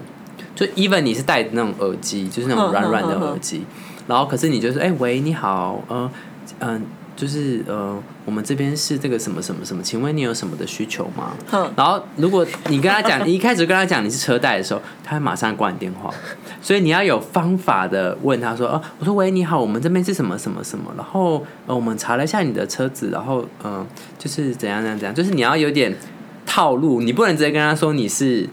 [0.57, 3.63] 就 even 你是戴那种耳机，就是那种软软的耳机，
[4.09, 6.11] 然后可是你就是哎喂你好，嗯
[6.59, 6.83] 嗯。
[7.17, 11.33] 就是呃，我们这边是这个什么什么什么，请问你有什么的需求吗？
[11.75, 16.13] 然后如果你跟他讲， 你一开始跟他讲你是车贷的时候，他会马上挂你电话。
[16.61, 20.93] 所以你要有方法的问他说：“哦，我说喂，你好，我们这边是什么什么什么？
[20.95, 23.87] 然后呃，我们查了一下你的车子，然后嗯，
[24.19, 25.97] 就是怎样怎样怎样，就是你要有点
[26.45, 28.47] 套路，你不能直接跟他说你是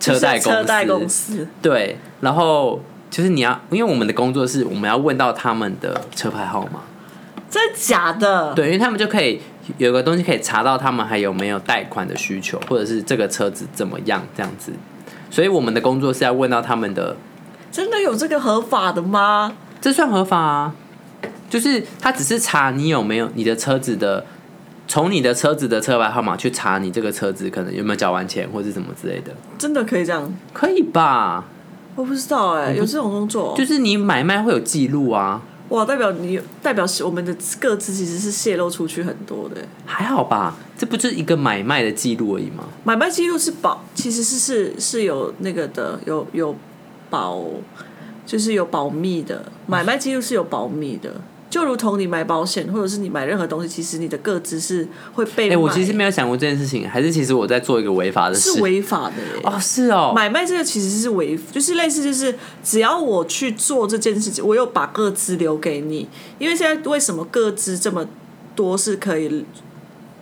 [0.00, 0.50] 车贷公司。
[0.50, 6.80] 车贷公司对，然后就是你要，因为我们的工作是我们要问到他们的车牌号码。
[7.48, 8.54] 真的假的？
[8.54, 9.40] 对，因为他们就可以
[9.76, 14.72] 有个东西可以查到他们还有没有贷款的需求，或者是这个车子怎么样这样子。
[15.30, 17.16] 所以我们的工作是要问到他们的。
[17.70, 19.52] 真的有这个合法的吗？
[19.80, 20.74] 这算合法啊，
[21.48, 24.24] 就是他只是查你有没有你的车子的，
[24.90, 29.32] 从你的车子的车牌号码去查你这个车子可能有没有缴完钱或者什么之类的。
[29.56, 30.28] 真的可以这样？
[30.52, 31.44] 可以吧？
[31.94, 35.40] 我不知道哎，有这种工作，就是你买卖会有记录啊。
[35.68, 40.56] 哇，代表你代表我们的各自其实是泄露出去很多的，还好吧？
[40.76, 42.64] 这不是一个买卖的记录而已吗？
[42.82, 46.56] 买卖记录是保，其实是是是有那个的，有有
[47.08, 47.40] 保，
[48.26, 49.44] 就是有保密的。
[49.68, 51.12] 买卖记录是有保密的。
[51.50, 55.50] 就如同你买保险，或者是你买任何东西，其实你的个资是会被。
[55.50, 58.52] 哎，我其实没有想过这件事情，还是其实我在做一个违法的事。
[58.52, 59.40] 是违法的耶！
[59.42, 60.12] 哦，是哦。
[60.14, 62.32] 买卖这个其实是违，就是类似，就是
[62.62, 66.08] 只要我去做这件事情，我又把个资留给你。
[66.38, 68.06] 因为现在为什么个资这么
[68.54, 69.44] 多是可以，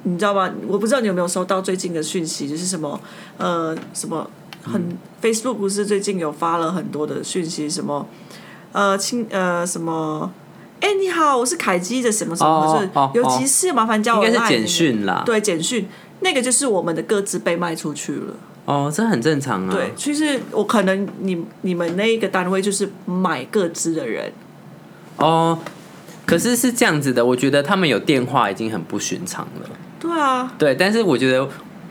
[0.04, 0.50] 你知道吗？
[0.66, 2.98] 我不知道你有没有收到最近的讯息，就是什么
[3.36, 4.30] 呃什么
[4.64, 8.08] 很 Facebook 不是最近有发了很多的讯息，什么
[8.72, 10.32] 呃亲呃什么。
[10.80, 14.26] 哎，你好，我是凯基的什么什么，是有急事，麻烦叫我。
[14.26, 15.22] 应该是简讯啦。
[15.26, 15.88] 对，简讯
[16.20, 18.34] 那个就是我们的各自被卖出去了。
[18.64, 19.72] 哦，这很正常啊。
[19.72, 24.32] 对，其实我可能你你们那一个单位就是买各自的人。
[25.16, 25.58] 哦，
[26.26, 29.70] 可是是这样子的，我觉得他们有电话已经很不寻常了。
[29.98, 30.52] 对啊。
[30.58, 31.48] 对，但是我觉得。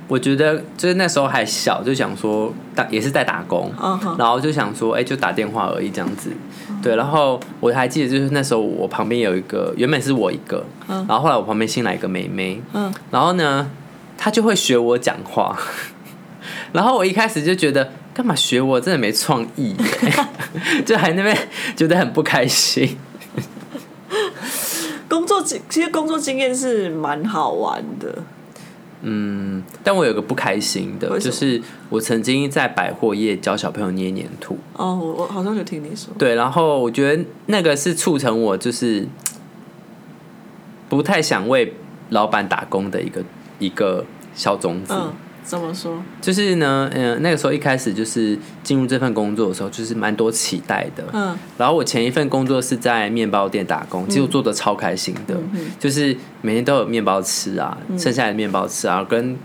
[0.10, 3.70] 我觉得就是那时候还小，就想说打也是在打工，
[4.18, 6.32] 然后就想说，哎，就打电话而已这样子。
[6.88, 12.62] 对，然后我还记得就是那时候我旁边有一个，原本是我一个，然后后来我旁边新来一个妹妹，
[13.12, 13.70] 然后呢，
[14.18, 15.58] 她就会学我讲话，
[16.72, 19.76] 然后我一开始就觉得干嘛学我，真的没创意，
[20.86, 21.38] 就还那边
[21.76, 22.98] 觉得很不开心。
[25.10, 28.24] 工作经其实工作经验是蛮好玩的。
[29.02, 34.58] 嗯，但我有个不开心的，就是我曾经在百货业教小朋友捏黏土。
[34.74, 36.14] 哦，我我好像有听你说。
[36.18, 39.08] 对，然后我觉得那个是促成我就是
[40.90, 41.74] 不太想为
[42.10, 43.24] 老板打工的一个
[43.60, 44.94] 一个小种子。
[45.48, 46.04] 怎么说？
[46.20, 51.06] 就是呢，嗯，那个时候一开始就是进入这份工作的时候，就是蛮多期待的。
[51.14, 51.34] 嗯。
[51.58, 55.36] 然后我前一份工作是在面包店打工，其实我做的超开心的，
[55.80, 59.38] 就是每天都有面包吃啊，剩下的面包吃啊，跟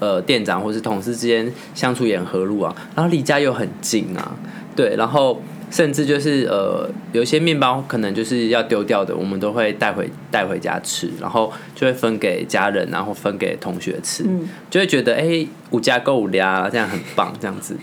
[0.00, 4.34] 呃店长或是同事之间相处也很和睦啊，然后离家又很近啊，
[4.74, 5.40] 对，然后。
[5.70, 14.24] 甚至就是呃，有些面包可能就是要丢掉的，我们都会带回带回家吃，然后就会分给家人，然后分给同学吃，
[14.70, 17.76] 就会觉得哎，五家购五家这样很棒，这样子。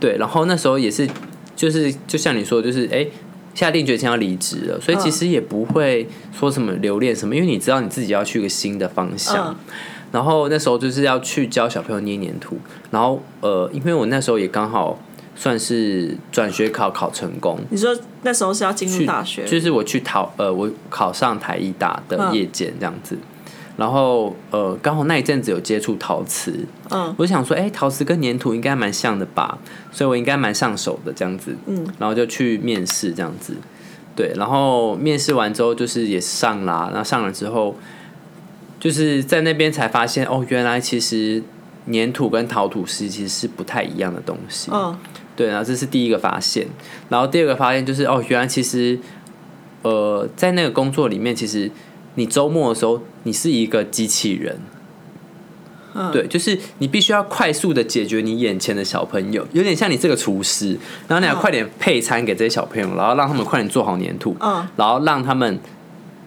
[0.00, 1.06] 对，然后那时候也是，
[1.54, 3.06] 就是就像你说，就是哎，
[3.54, 9.54] 下定决心要离职了，所以其实也不会说什么留恋什么，因为你知道你自己要去一个新的方向。
[10.10, 12.56] 然后那时候就是要去教小朋友捏黏土，
[12.90, 14.98] 然后呃，因为我那时候也刚好。
[15.38, 17.56] 算是转学考考成功。
[17.70, 23.16] 你说那时候是要进入大学，就是我去考呃，我考上台艺大的夜间这样子，
[23.76, 29.56] 然后呃，刚好那一阵子有接触陶瓷，嗯，我就想说，哎，陶瓷跟粘土应该蛮像的吧，
[29.92, 33.54] 所以我应该蛮上手的这样子，嗯，然后就去面试这样子，
[34.16, 37.76] 对，然后面试完之后就是也上啦，然后上了之后，
[38.80, 41.40] 就是在那边才发现，哦，原来其实
[41.92, 44.98] 粘土跟陶土是其实是不太一样的东西，嗯。
[45.38, 46.66] 对，然后这是第一个发现，
[47.08, 48.98] 然后第二个发现就是哦，原来其实，
[49.82, 51.70] 呃，在那个工作里面，其实
[52.16, 54.58] 你周末的时候，你是一个机器人，
[56.12, 60.76] 对，就是你必须要快速的解决你眼前的小朋友，有点像你这个厨师，
[61.06, 65.60] 然后你要快点配餐给这些小朋友，然后让他们快点做好粘土，嗯，然后让他们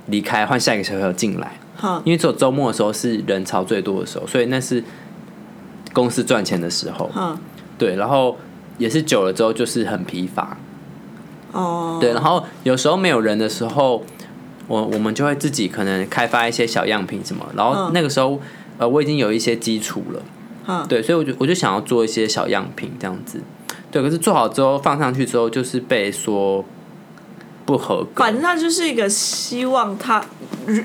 [0.05, 1.59] 离开，换下一个小朋友进来，
[2.05, 4.81] 因为只有周末的时候是人潮最多的时候，所以那是
[5.91, 7.37] 公司赚钱的时候，嗯，
[7.77, 8.37] 对，然后
[8.77, 10.57] 也是久了之后就是很疲乏，
[11.51, 14.03] 哦，对，然后有时候没有人的时候，
[14.67, 18.39] 我我们就会自己可能开发一些小样品什么，然后那个时候。
[18.77, 23.39] 呃，我已经有一些基础了，对，所以我就我就想要做一些小样品这样子，
[23.91, 26.65] 对，可是做好之后放上去之后，就是被说
[27.63, 28.23] 不合格。
[28.23, 30.23] 反正他就是一个希望他，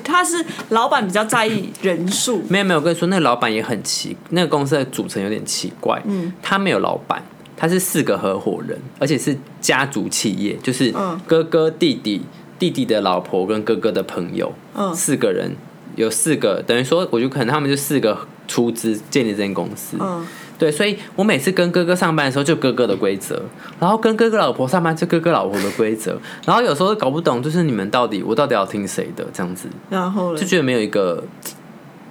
[0.04, 2.42] 他是老板比较在意人数。
[2.50, 7.22] 没有没有，我跟你说，那个老板也很奇，那个公司的组成有点奇怪，嗯，他没有老板，
[7.56, 10.92] 他是四个合伙人，而且是家族企业，就是
[11.26, 12.22] 哥哥、弟弟、
[12.58, 15.56] 弟弟的老婆跟哥哥的朋友，嗯，四个人。
[15.94, 19.96] 有四个，等于说，我就可能他们就四个出资建立这间公司。
[19.98, 20.26] 嗯，
[20.58, 23.34] 对，所以我每次跟哥哥上班的时候，就哥哥的规则；
[23.80, 26.20] 然后跟哥哥老婆上班，就哥哥老婆的规则。
[26.44, 29.70] 然后有时候搞不懂，就是你们到底，我到底要听谁的这样子。
[29.88, 31.24] 然后就觉得没有一个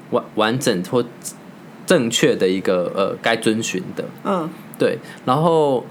[0.10, 1.06] 完完整或
[1.86, 4.04] 正确的一个呃该遵循的。
[4.24, 5.00] 嗯，对。
[5.26, 5.86] 然后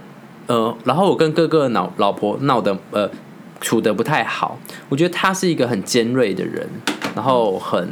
[0.47, 3.11] 呃，然后我跟哥哥的老老婆闹得呃
[3.61, 4.59] 处得不太好。
[4.89, 6.69] 我觉得他是一个很尖锐的人。
[7.15, 7.89] 然后很，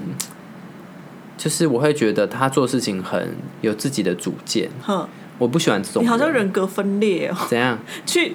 [1.39, 4.69] 就是我会觉得他做事情很有自己的主见。
[4.83, 5.07] 哼，
[5.39, 6.03] 我不喜欢这种。
[6.03, 7.37] 你好像人格分裂哦。
[7.49, 7.79] 怎样？
[8.05, 8.35] 去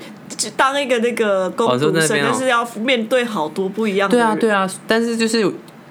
[0.55, 4.15] 当一个那个公主生，但是要面对好多不一样的。
[4.15, 4.65] 对啊，对啊。
[4.87, 5.45] 但是就是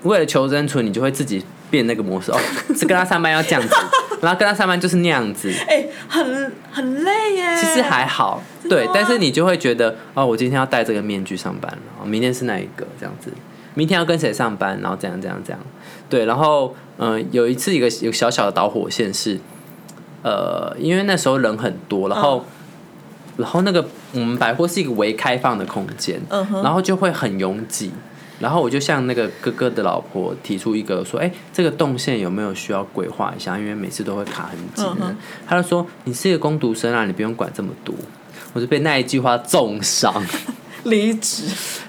[0.04, 2.38] 为了求生存，你就会自己变那个模式哦。
[2.74, 3.74] 是跟他上班要这样子，
[4.22, 5.52] 然后跟他上班就是那样子。
[5.68, 7.56] 哎，很很累耶。
[7.58, 8.88] 其实还好，对。
[8.92, 13.32] 但是你就会觉得哦，我今天要戴这个面具上班了，明天是哪一个这样子。
[13.74, 15.60] 明天要跟谁上班，然后这样这样这样，
[16.08, 19.38] 对，然后嗯，有一次一个有小小的导火线是，
[20.22, 22.42] 呃，因为那时候人很多，然后
[23.36, 27.92] 然后那个我们百货是一个微开放的空间，嗯然后就会很拥挤，
[28.38, 33.58] 然后我就向那个哥哥的老婆提出一个说，哎，这个动线有没有需要规划一下？
[33.58, 35.16] 因为每次都会卡很紧，
[35.46, 37.94] 他就说你是一个工读生啊，你不用管这么多，
[38.52, 40.14] 我就被那一句话重伤。
[40.84, 41.42] 离职，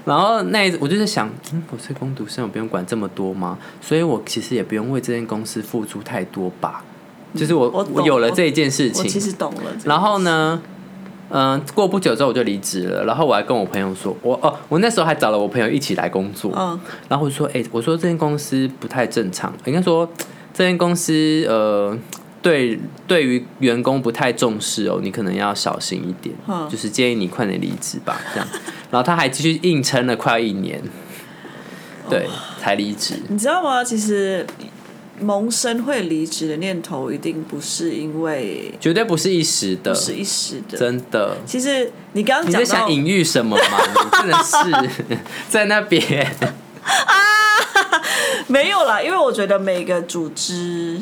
[0.06, 3.56] 然后那我就在想，嗯，我是工读生，我不用管这么多吗？
[3.80, 6.84] 所以我其实也不用为这间公司付出太多吧。
[7.36, 9.72] 就是我我有了这一件事情，其实懂了。
[9.86, 10.60] 然后呢，
[11.30, 13.03] 嗯，过不久之后我就离职了。
[13.05, 16.51] 然后我还跟我朋友说，我哦，我那时候还找了我朋友一起来工作。
[16.55, 20.09] 嗯，然后我说，哎，我说这间公司不太正常，应该说
[20.53, 21.13] 这间公司
[21.47, 21.97] 呃。
[22.39, 26.34] 对，对于员工不太重视哦，你可能要小心一点。
[26.69, 28.47] 就是建议你快点离职吧，这样。
[28.89, 30.82] 然后他还继续硬撑了快一年，
[32.09, 32.25] 对，
[32.57, 33.15] 才离职。
[33.28, 33.84] 你知道吗？
[33.84, 34.45] 其实
[35.20, 41.38] 萌生会离职的念头，一定不是因为，绝对不是一时的，不是一时的，真的。
[41.45, 43.80] 其实你刚刚你在想隐喻什么吗？
[43.93, 45.18] 你真的是
[45.49, 46.01] 在那边
[46.84, 47.13] 啊？
[48.47, 51.01] 没有啦，因为我觉得每个组织。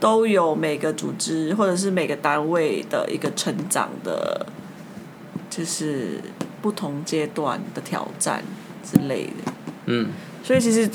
[0.00, 4.46] 都有每个组织或者是每个单位的一个成长的，
[5.50, 6.18] 就是
[6.62, 8.42] 不同阶段的挑战
[8.82, 9.52] 之类的。
[9.84, 10.08] 嗯，
[10.42, 10.88] 所以其实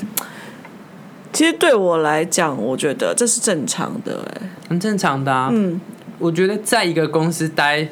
[1.36, 5.50] 其实对我来讲，我觉得这是正常的，哎，很正常的啊。
[5.52, 5.80] 嗯，
[6.18, 7.86] 我觉得在一个公司待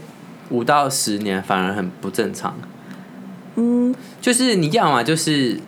[0.49, 2.57] 五到十年反而很不正常。
[3.57, 5.61] 嗯，就是你要嘛就是。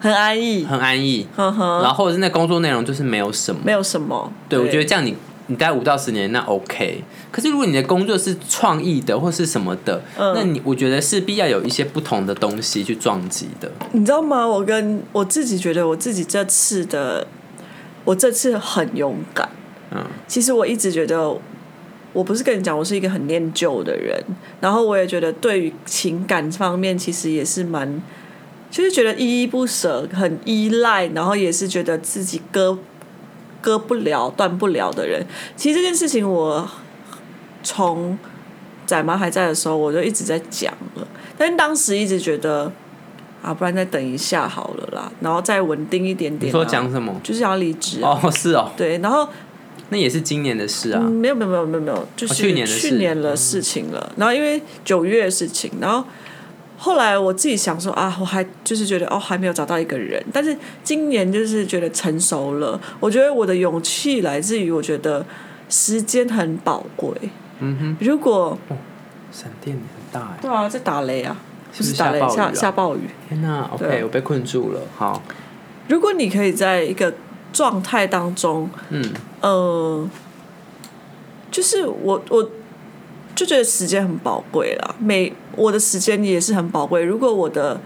[0.00, 1.52] 很安逸，很安逸，然
[1.86, 4.32] 后或者是那工作内容就是没有什么，没有什么。
[4.48, 5.12] 对，我觉得这样你
[5.48, 7.02] 你待五到十年那 OK。
[7.30, 13.70] 可是如果你的工作是创意的或是什么的，那你我觉得势必要有一些不同的东西去撞击的。
[13.92, 14.46] 你知道吗？
[14.46, 17.26] 我跟我自己觉得我自己这次的，
[18.04, 19.48] 我这次很勇敢。
[19.90, 21.36] 嗯，其实我一直觉得，
[22.12, 24.22] 我不是跟你讲，我是一个很念旧的人，
[24.60, 28.00] 然后我也觉得对于情感方面，其实也是蛮。
[28.70, 32.76] 就是觉得依依不舍，很依赖，然后也是觉得自己割
[33.60, 35.24] 割不了、断不了的人。
[35.56, 36.68] 其实这件事情，我
[37.62, 38.18] 从
[38.86, 41.06] 仔妈还在的时候，我就一直在讲了。
[41.36, 42.70] 但是当时一直觉得
[43.42, 46.48] 啊，不然再等一下好了啦，然后再稳定一点点。
[46.48, 47.14] 你说讲什么？
[47.22, 48.98] 就是要离职哦，是哦，对。
[48.98, 49.28] 然后
[49.90, 54.12] 那也是今年的事啊，没有没有没有没有没有，就是去年去年的事情了。
[54.16, 56.04] 然后因为九月的事情，然后。
[56.80, 60.24] 后来我自己想说啊，我还就是觉得哦，还没有找到一个人。
[60.32, 62.80] 但是今年就是觉得成熟了。
[63.00, 65.26] 我觉得我的勇气来自于我觉得
[65.68, 67.12] 时间很宝贵。
[67.58, 67.96] 嗯哼。
[68.00, 68.56] 如果
[69.32, 69.84] 闪电很
[70.20, 70.38] 大。
[70.40, 71.36] 对啊，在打雷啊，
[71.76, 73.10] 不是打雷下下暴雨。
[73.28, 74.80] 天哪！OK，我被困住了。
[74.96, 75.20] 好。
[75.88, 77.12] 如果你可以在一个
[77.52, 79.02] 状态当中，嗯，
[79.40, 80.08] 呃，
[81.50, 82.50] 就是我我
[83.38, 87.04] 就觉得时间很宝贵啦，每我的时间也是很宝贵。
[87.04, 87.80] 如果我的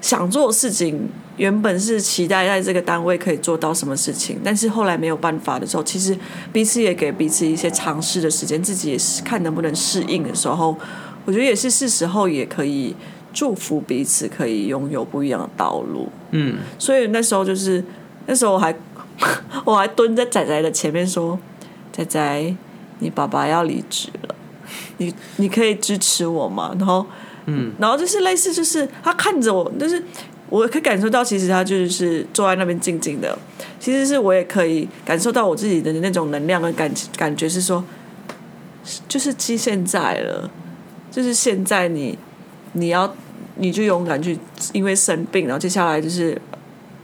[0.00, 6.18] 想做的事情原本是期待在这个单位可以做到什么事情，但是后来没有办法的时候，其实
[6.52, 10.76] 彼此也给彼此一些尝试的时间，自己也是看能不能适应的时候，
[11.24, 12.96] 我觉得也是是时候也可以
[13.32, 16.08] 祝福彼此可以拥有不一样的道路。
[16.32, 17.84] 嗯，所以那时候就是
[18.26, 18.74] 那时候我还
[19.64, 21.38] 我还蹲在仔仔的前面说
[21.92, 22.56] ：“仔仔，
[22.98, 24.34] 你爸爸要离职了，
[24.98, 27.06] 你你可以支持我吗？”然后。
[27.48, 30.02] 嗯，然后就是类似，就是他看着我，就是
[30.48, 33.38] 我可以感受到，其实他就是坐在那边静静的。
[33.78, 37.84] 其实是我也可以感受到我自己的那种能量的感感觉，是说，
[39.06, 40.50] 就是现现在了，
[41.08, 42.18] 就是现在你
[42.72, 43.14] 你要
[43.54, 44.36] 你就勇敢去，
[44.72, 46.36] 因为生病，然后接下来就是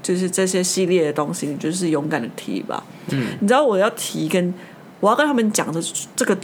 [0.03, 2.83] 就是这些系列的东西，你就是勇敢的提吧。
[3.11, 4.53] 嗯，你知道我要提跟
[4.99, 5.81] 我要跟他们讲的
[6.17, 6.37] 这个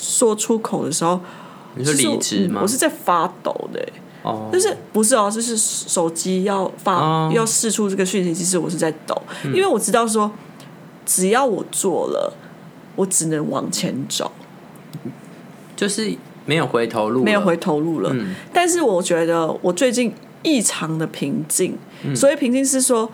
[0.00, 1.20] 说出口的时候。
[1.74, 2.60] 你是离职吗？
[2.62, 3.88] 我是在发抖的，
[4.24, 10.28] 哦，就是不是哦，就是手机要发要试出这个讯息，其实我是在抖，因为我知道说，
[11.06, 12.32] 只要我做了，
[12.96, 14.32] 我只能往前走，
[15.76, 16.12] 就是
[16.46, 18.12] 没有回头路，没有回头路了。
[18.52, 21.78] 但是我觉得我最近异常的平静，
[22.16, 23.08] 所以平静是说，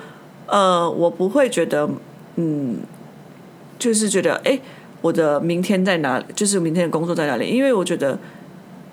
[0.47, 1.91] 呃，我不会觉得，
[2.37, 2.79] 嗯，
[3.79, 4.59] 就是觉得，哎，
[5.05, 6.19] 我的明天在哪？
[6.35, 7.47] 就是明天的工作在哪里？
[7.47, 8.19] 因为我觉得。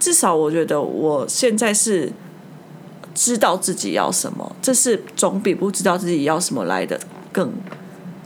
[0.04, 2.12] 至少我觉得我现在是
[3.14, 7.00] 知道自己要什么，这是总比不知道自己要什么来的
[7.32, 7.54] 更。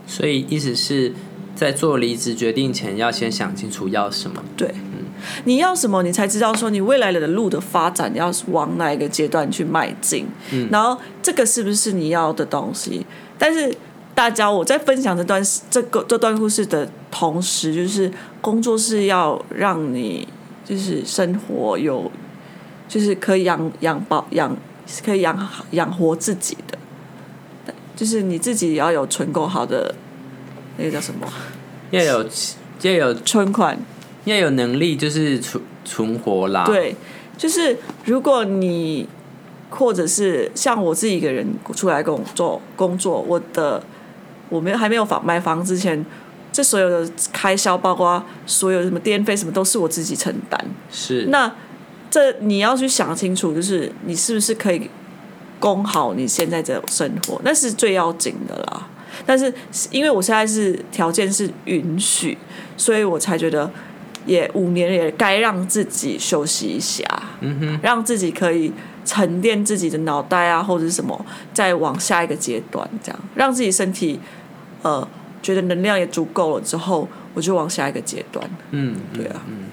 [0.08, 1.12] 所以意思是
[1.54, 4.42] 在做离职决定前，要先想清楚要什么。
[4.56, 5.04] 对，嗯，
[5.44, 10.26] 你要什么，你才知道说你未来的路的发展要往哪一个阶段去迈进。
[10.54, 13.06] 嗯，然后这个是不是你要的东西？
[13.38, 13.76] 但是
[14.16, 18.12] 大家我在分享这段这个这段故事的同时，就是
[18.42, 20.28] 工作是要让你。
[20.68, 22.12] 就是生活有，
[22.88, 24.58] 就是可以养养饱养，
[25.06, 26.76] 可以养养活自己的，
[27.96, 29.94] 就是你自己要有存够好的
[30.78, 31.28] 那个叫什么？
[31.92, 32.28] 要有
[32.82, 33.78] 要有存款，
[34.24, 36.66] 要有能力，就是存存活啦。
[36.66, 36.96] 对，
[37.38, 39.08] 就是如果你
[39.70, 41.46] 或者是像我自己一个人
[41.76, 43.84] 出来工作工作，我的
[44.50, 46.06] 我没有还没有房买房之前。
[46.52, 50.58] 这所有的开销，包括所有什么电费什么，都是我自己承担。
[50.90, 51.26] 是。
[51.28, 51.54] 那
[52.10, 54.90] 这你要去想清楚，就是你是不是可以
[55.60, 58.88] 供好你现在这种生活，那是最要紧的啦。
[59.26, 59.54] 但是
[59.92, 62.38] 因为我现在是条件是允许，
[62.78, 63.70] 所以我才觉得
[64.26, 67.04] 也五年也该让自己休息一下，
[67.42, 68.72] 嗯哼，让自己可以
[69.06, 74.20] 沉淀自己的脑袋啊，或者是什么，再往下一个阶段，这样让自己身体
[74.82, 75.08] 呃。
[75.42, 78.44] 觉得能量也足够了之后，我就往下一个阶段。
[78.72, 79.66] 嗯，对啊，嗯，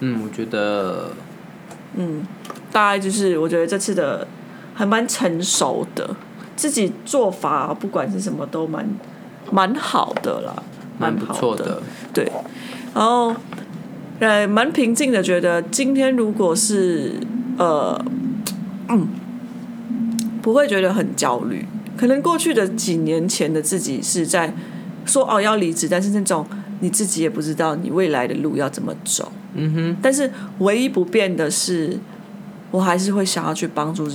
[0.00, 1.12] 嗯，我觉得，
[1.94, 2.26] 嗯，
[2.72, 4.26] 大概就是我觉得这次的
[4.74, 6.16] 还蛮成熟的，
[6.56, 8.84] 自己做法不管是什么都蛮
[9.52, 10.60] 蛮好的啦，
[10.98, 11.80] 蛮不错的。
[12.12, 12.28] 对，
[12.92, 13.32] 然后
[14.18, 17.12] 呃，蛮平静的，觉得今天如果是
[17.58, 17.96] 呃，
[18.90, 19.08] 嗯，
[20.42, 21.64] 不会觉得很焦虑。
[21.96, 24.54] 可能过去的几年前的自己是在。
[25.06, 26.46] 说哦要离职，但是那种
[26.80, 29.32] 你自己也不知道你未来的路要怎么走。
[29.54, 29.96] 嗯哼。
[30.00, 31.98] 但是唯一不变的是，
[32.70, 34.08] 我还是会想要去帮助，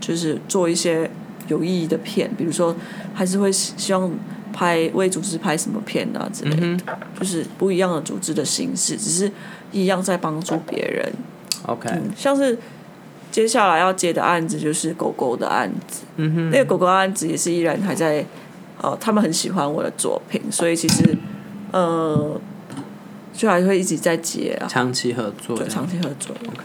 [0.00, 1.10] 就是做一些
[1.48, 2.74] 有意义的片，比如说
[3.12, 4.10] 还是会希望
[4.52, 6.84] 拍为组织拍什么片啊之类的，
[7.18, 9.30] 就是不一样的组织的形式，只是
[9.72, 11.12] 一样在帮助别人。
[11.66, 11.90] OK。
[12.16, 12.56] 像是
[13.30, 16.04] 接下来要接的案子就是狗狗的案子。
[16.16, 16.50] 嗯哼。
[16.50, 18.24] 那个狗狗案子也是依然还在。
[18.80, 21.18] 哦，他们很喜欢我的作品，所以其实，
[21.72, 22.40] 呃，
[23.32, 26.62] 就还会一直在接啊，长期合作，对，长期合作，OK，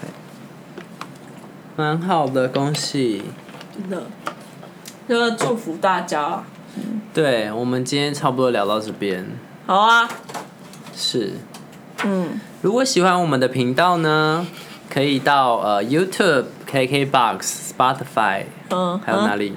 [1.76, 3.24] 蛮好的，恭喜，
[3.76, 4.04] 真的，
[5.10, 6.44] 就祝福大家。
[7.16, 9.26] 对，我们今天差不多聊到这边，
[9.66, 10.08] 好啊，
[10.96, 11.32] 是，
[12.04, 14.46] 嗯，如果喜欢我们的频道呢，
[14.94, 19.54] 可以到呃 YouTube、KKBox、Spotify，嗯，还有哪里？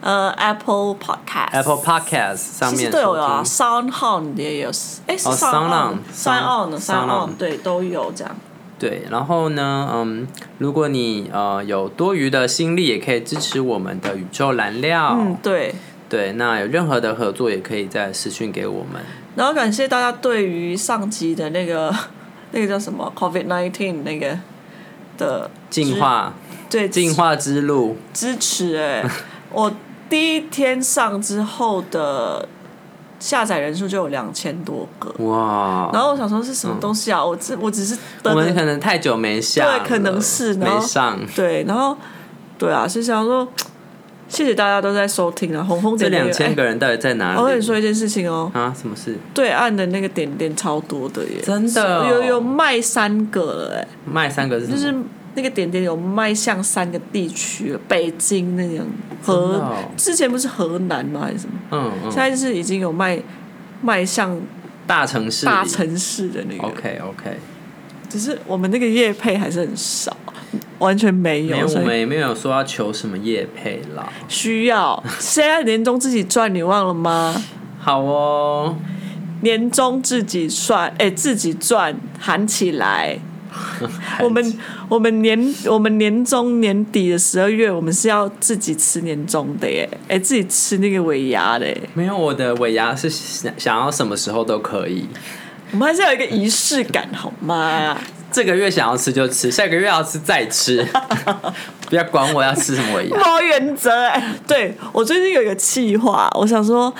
[0.00, 4.70] 呃，Apple Podcast，Apple Podcast 上面都有啊，Sound On 也有，
[5.06, 8.34] 哎，Sound On，Sound On，Sound On，对，都有这样。
[8.78, 10.26] 对，然后呢，嗯，
[10.58, 15.16] 如果你呃有多余的心力，也可以支持我们的宇宙燃料。
[15.18, 15.74] 嗯，对。
[16.08, 19.02] 对，那有任何的合作，也可以在私讯给我们。
[19.36, 21.94] 然后感谢大家对于上集的那个
[22.52, 24.38] 那个叫什么 COVID nineteen 那个
[25.18, 26.32] 的进化，
[26.70, 29.04] 对，进化之路支持哎，
[29.52, 29.70] 我。
[30.10, 32.48] 第一天上之后的
[33.20, 35.90] 下载人数就有两千多个哇！
[35.92, 37.22] 然后我想说是什么东西啊？
[37.22, 37.94] 我只我只是
[38.24, 41.94] 我们可能太久没下，对，可能是没上，对，然后
[42.56, 43.46] 对啊，是想说
[44.28, 45.64] 谢谢大家都在收听啊！
[45.64, 47.40] 红红这两千个人到底在哪里？
[47.40, 49.16] 我跟你说一件事情哦啊，什么事？
[49.34, 54.94] 对岸的那个点点超多的耶，真的有有卖三个了哎，卖三个是就是。
[55.34, 58.84] 那个点点有卖向三个地区，北京那样
[59.22, 61.20] 河之前不是河南吗？
[61.26, 61.52] 还是什么？
[61.70, 62.10] 嗯嗯。
[62.10, 63.16] 现在是已经有卖
[63.80, 64.36] 卖向
[64.84, 66.66] 大城市大城市的那个。
[66.66, 67.36] OK OK。
[68.08, 70.16] 只是我们那个叶配还是很少，
[70.78, 71.56] 完全没有。
[71.56, 74.08] 没有，我们也没有说要求什么叶配啦。
[74.28, 77.34] 需要 现在年终自己赚，你忘了吗？
[77.80, 78.76] 好哦，
[79.42, 83.18] 年终自己算，哎，自己赚，喊起来。
[84.22, 91.66] 我们我们年我们年终年底的十二月，我们是要自己吃年终的耶，哎，自己吃那个尾牙的。
[91.94, 95.08] 没有，我的尾牙是想想要什么时候都可以。
[95.72, 97.96] 我们还是要有一个仪式感，好吗？
[98.30, 100.86] 这个月想要吃就吃，下个月要吃再吃，
[101.88, 103.02] 不要管我要吃什么
[103.40, 106.92] 原则哎，对我最近有一个计划，我想说，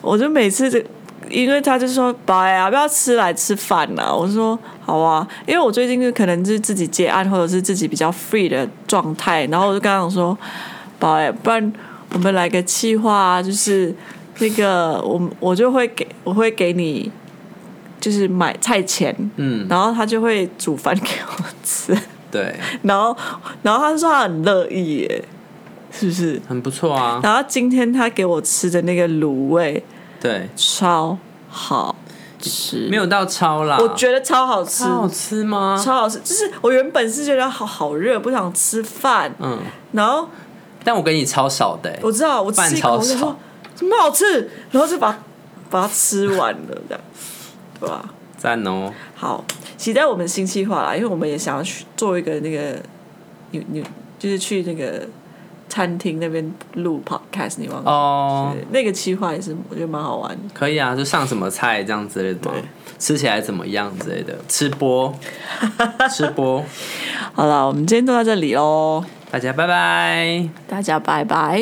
[0.00, 0.84] 我就每次这。
[1.30, 10.36] 因为他就说：“宝呀，不要吃来吃饭呐。”我说：“好啊。”因为我最近就可能是自己接案，或者是自己比较 free 的状态，然后我就刚刚说
[10.98, 11.72] ：“宝哎，不然
[12.12, 13.94] 我们来个计划，就是
[14.40, 17.10] 那个我我就会给我会给你，
[18.02, 21.96] 就是买菜钱，嗯，然后他就会煮饭给我吃，
[22.32, 23.16] 对， 然后
[23.62, 25.24] 然后他说他很乐意耶，
[25.92, 26.42] 是不是？
[26.48, 27.20] 很不错啊？
[27.22, 29.82] 然后今天他给我吃的那个卤味。
[30.20, 31.16] 对，超
[31.48, 31.94] 好
[32.40, 35.80] 吃，没有到超啦，我觉得超好吃，好吃吗？
[35.84, 39.58] 超好吃，就是我原本是觉得好好热，不想吃饭，嗯，
[39.92, 40.28] 然后，
[40.84, 43.36] 但我给你超少的，我知道，我吃一口就说
[43.74, 45.18] 怎么好吃，然后就把
[45.70, 47.00] 把它吃完了，这样，对
[47.88, 48.08] 吧？
[48.36, 49.44] 赞哦，好，
[49.76, 52.80] 期待我们新计划啦，因为我们也想要去做一个那个，
[53.50, 53.84] 你你
[54.18, 55.06] 就是去那个。
[55.68, 57.90] 餐厅那边录 podcast，你忘了？
[57.90, 60.38] 哦，那个企划也是，我觉得蛮好玩。
[60.52, 62.50] 可以啊，就上什么菜这样之类的，
[62.98, 65.14] 吃起来怎么样之类的，吃播，
[66.12, 66.62] 吃播。
[67.32, 71.58] 好了，我们今天就到这里喽，大家拜拜，大家拜拜。